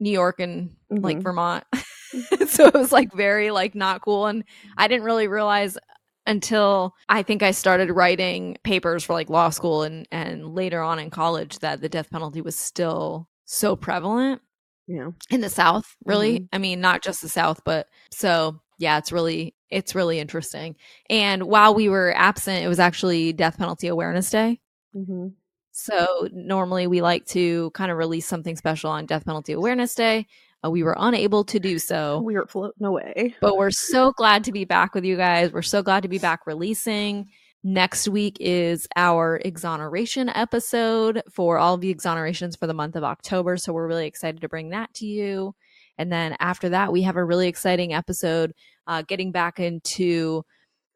New 0.00 0.10
York 0.10 0.40
and 0.40 0.76
like 0.90 1.18
Mhm. 1.18 1.22
Vermont. 1.22 1.64
so 2.48 2.66
it 2.66 2.74
was 2.74 2.92
like 2.92 3.12
very 3.12 3.50
like 3.50 3.74
not 3.74 4.02
cool. 4.02 4.26
And 4.26 4.44
I 4.76 4.88
didn't 4.88 5.04
really 5.04 5.28
realize 5.28 5.78
until 6.26 6.94
I 7.08 7.22
think 7.22 7.42
I 7.42 7.50
started 7.50 7.90
writing 7.90 8.56
papers 8.64 9.02
for 9.04 9.12
like 9.14 9.30
law 9.30 9.50
school 9.50 9.82
and 9.82 10.06
and 10.12 10.54
later 10.54 10.80
on 10.80 10.98
in 10.98 11.10
college 11.10 11.58
that 11.60 11.80
the 11.80 11.88
death 11.88 12.10
penalty 12.10 12.40
was 12.40 12.56
still 12.56 13.28
so 13.44 13.74
prevalent 13.76 14.40
Yeah. 14.86 15.10
in 15.30 15.40
the 15.40 15.48
South, 15.50 15.96
really. 16.04 16.40
Mhm. 16.40 16.48
I 16.52 16.58
mean, 16.58 16.80
not 16.80 17.02
just 17.02 17.22
the 17.22 17.28
South, 17.28 17.62
but 17.64 17.88
so 18.10 18.60
yeah, 18.78 18.98
it's 18.98 19.12
really 19.12 19.54
it's 19.70 19.94
really 19.94 20.20
interesting. 20.20 20.76
And 21.10 21.44
while 21.44 21.74
we 21.74 21.88
were 21.88 22.12
absent, 22.16 22.62
it 22.64 22.68
was 22.68 22.78
actually 22.80 23.32
Death 23.32 23.56
Penalty 23.58 23.88
Awareness 23.88 24.28
Day. 24.30 24.60
Mm-hmm. 24.94 25.28
So 25.72 26.28
normally 26.32 26.86
we 26.86 27.00
like 27.00 27.26
to 27.28 27.70
kind 27.70 27.90
of 27.90 27.96
release 27.96 28.26
something 28.26 28.56
special 28.56 28.90
on 28.90 29.06
Death 29.06 29.24
Penalty 29.24 29.54
Awareness 29.54 29.94
Day. 29.94 30.26
Uh, 30.64 30.70
we 30.70 30.82
were 30.82 30.94
unable 30.98 31.44
to 31.44 31.58
do 31.58 31.78
so. 31.78 32.20
We 32.20 32.34
were 32.34 32.46
floating 32.46 32.86
away. 32.86 33.34
But 33.40 33.56
we're 33.56 33.70
so 33.70 34.12
glad 34.12 34.44
to 34.44 34.52
be 34.52 34.64
back 34.64 34.94
with 34.94 35.04
you 35.04 35.16
guys. 35.16 35.50
We're 35.50 35.62
so 35.62 35.82
glad 35.82 36.02
to 36.02 36.08
be 36.08 36.18
back 36.18 36.46
releasing. 36.46 37.30
Next 37.64 38.06
week 38.08 38.36
is 38.38 38.86
our 38.96 39.40
exoneration 39.44 40.28
episode 40.28 41.22
for 41.30 41.58
all 41.58 41.78
the 41.78 41.94
exonerations 41.94 42.58
for 42.58 42.66
the 42.66 42.74
month 42.74 42.94
of 42.94 43.04
October. 43.04 43.56
So 43.56 43.72
we're 43.72 43.88
really 43.88 44.06
excited 44.06 44.40
to 44.42 44.48
bring 44.48 44.70
that 44.70 44.92
to 44.94 45.06
you. 45.06 45.54
And 45.96 46.12
then 46.12 46.36
after 46.38 46.68
that, 46.70 46.92
we 46.92 47.02
have 47.02 47.16
a 47.16 47.24
really 47.24 47.48
exciting 47.48 47.94
episode 47.94 48.52
uh, 48.86 49.02
getting 49.02 49.32
back 49.32 49.58
into 49.58 50.44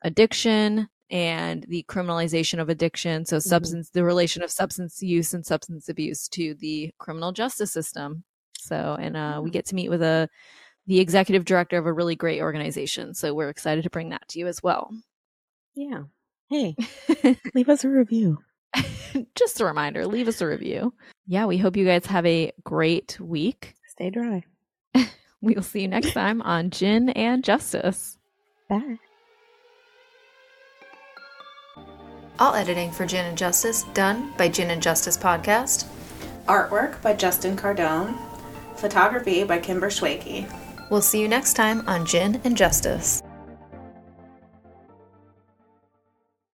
addiction 0.03 0.89
and 1.11 1.65
the 1.69 1.85
criminalization 1.89 2.61
of 2.61 2.69
addiction. 2.69 3.25
So, 3.25 3.39
substance, 3.39 3.91
the 3.91 4.05
relation 4.05 4.43
of 4.43 4.51
substance 4.51 5.03
use 5.03 5.35
and 5.35 5.45
substance 5.45 5.89
abuse 5.89 6.29
to 6.29 6.55
the 6.55 6.91
criminal 6.99 7.33
justice 7.33 7.73
system. 7.73 8.25
So, 8.59 8.97
and 8.99 9.17
uh, 9.17 9.41
we 9.43 9.51
get 9.51 9.67
to 9.67 9.75
meet 9.75 9.91
with 9.91 10.03
a 10.03 10.29
the 10.87 11.01
executive 11.01 11.45
director 11.45 11.79
of 11.79 11.87
a 11.87 11.93
really 11.93 12.15
great 12.15 12.41
organization. 12.41 13.15
So 13.15 13.35
we're 13.35 13.49
excited 13.49 13.85
to 13.85 13.91
bring 13.91 14.11
that 14.11 14.29
to 14.29 14.39
you 14.39 14.47
as 14.47 14.63
well. 14.63 14.91
Yeah. 15.75 16.05
Hey, 16.49 16.77
leave 17.55 17.69
us 17.69 17.85
a 17.85 17.89
review. 17.89 18.39
Just 19.35 19.61
a 19.61 19.65
reminder, 19.65 20.07
leave 20.07 20.29
us 20.29 20.41
a 20.41 20.47
review. 20.47 20.95
Yeah, 21.27 21.47
we 21.47 21.59
hope 21.59 21.77
you 21.77 21.85
guys 21.85 22.07
have 22.07 22.25
a 22.27 22.53
great 22.63 23.19
week. 23.21 23.75
Stay 23.89 24.11
dry. 24.11 24.45
We 25.43 25.55
will 25.55 25.63
see 25.63 25.83
you 25.83 25.89
next 25.89 26.13
time 26.13 26.41
on 26.43 26.71
Gin 26.71 27.11
and 27.11 27.45
Justice. 27.45 28.17
Bye. 28.69 28.97
All 32.39 32.55
editing 32.55 32.91
for 32.91 33.07
Gin 33.07 33.25
and 33.25 33.39
Justice 33.39 33.85
done 33.95 34.33
by 34.37 34.51
Gin 34.51 34.71
and 34.71 34.83
Justice 34.83 35.17
Podcast. 35.17 35.87
Artwork 36.47 37.01
by 37.01 37.15
Justin 37.15 37.57
Cardone. 37.57 38.15
Photography 38.77 39.43
by 39.45 39.59
Kimber 39.59 39.89
Schwakey. 39.89 40.47
We'll 40.91 41.01
see 41.01 41.21
you 41.21 41.29
next 41.29 41.55
time 41.55 41.83
on 41.89 42.05
Gin 42.05 42.41
and 42.45 42.55
Justice. 42.55 43.23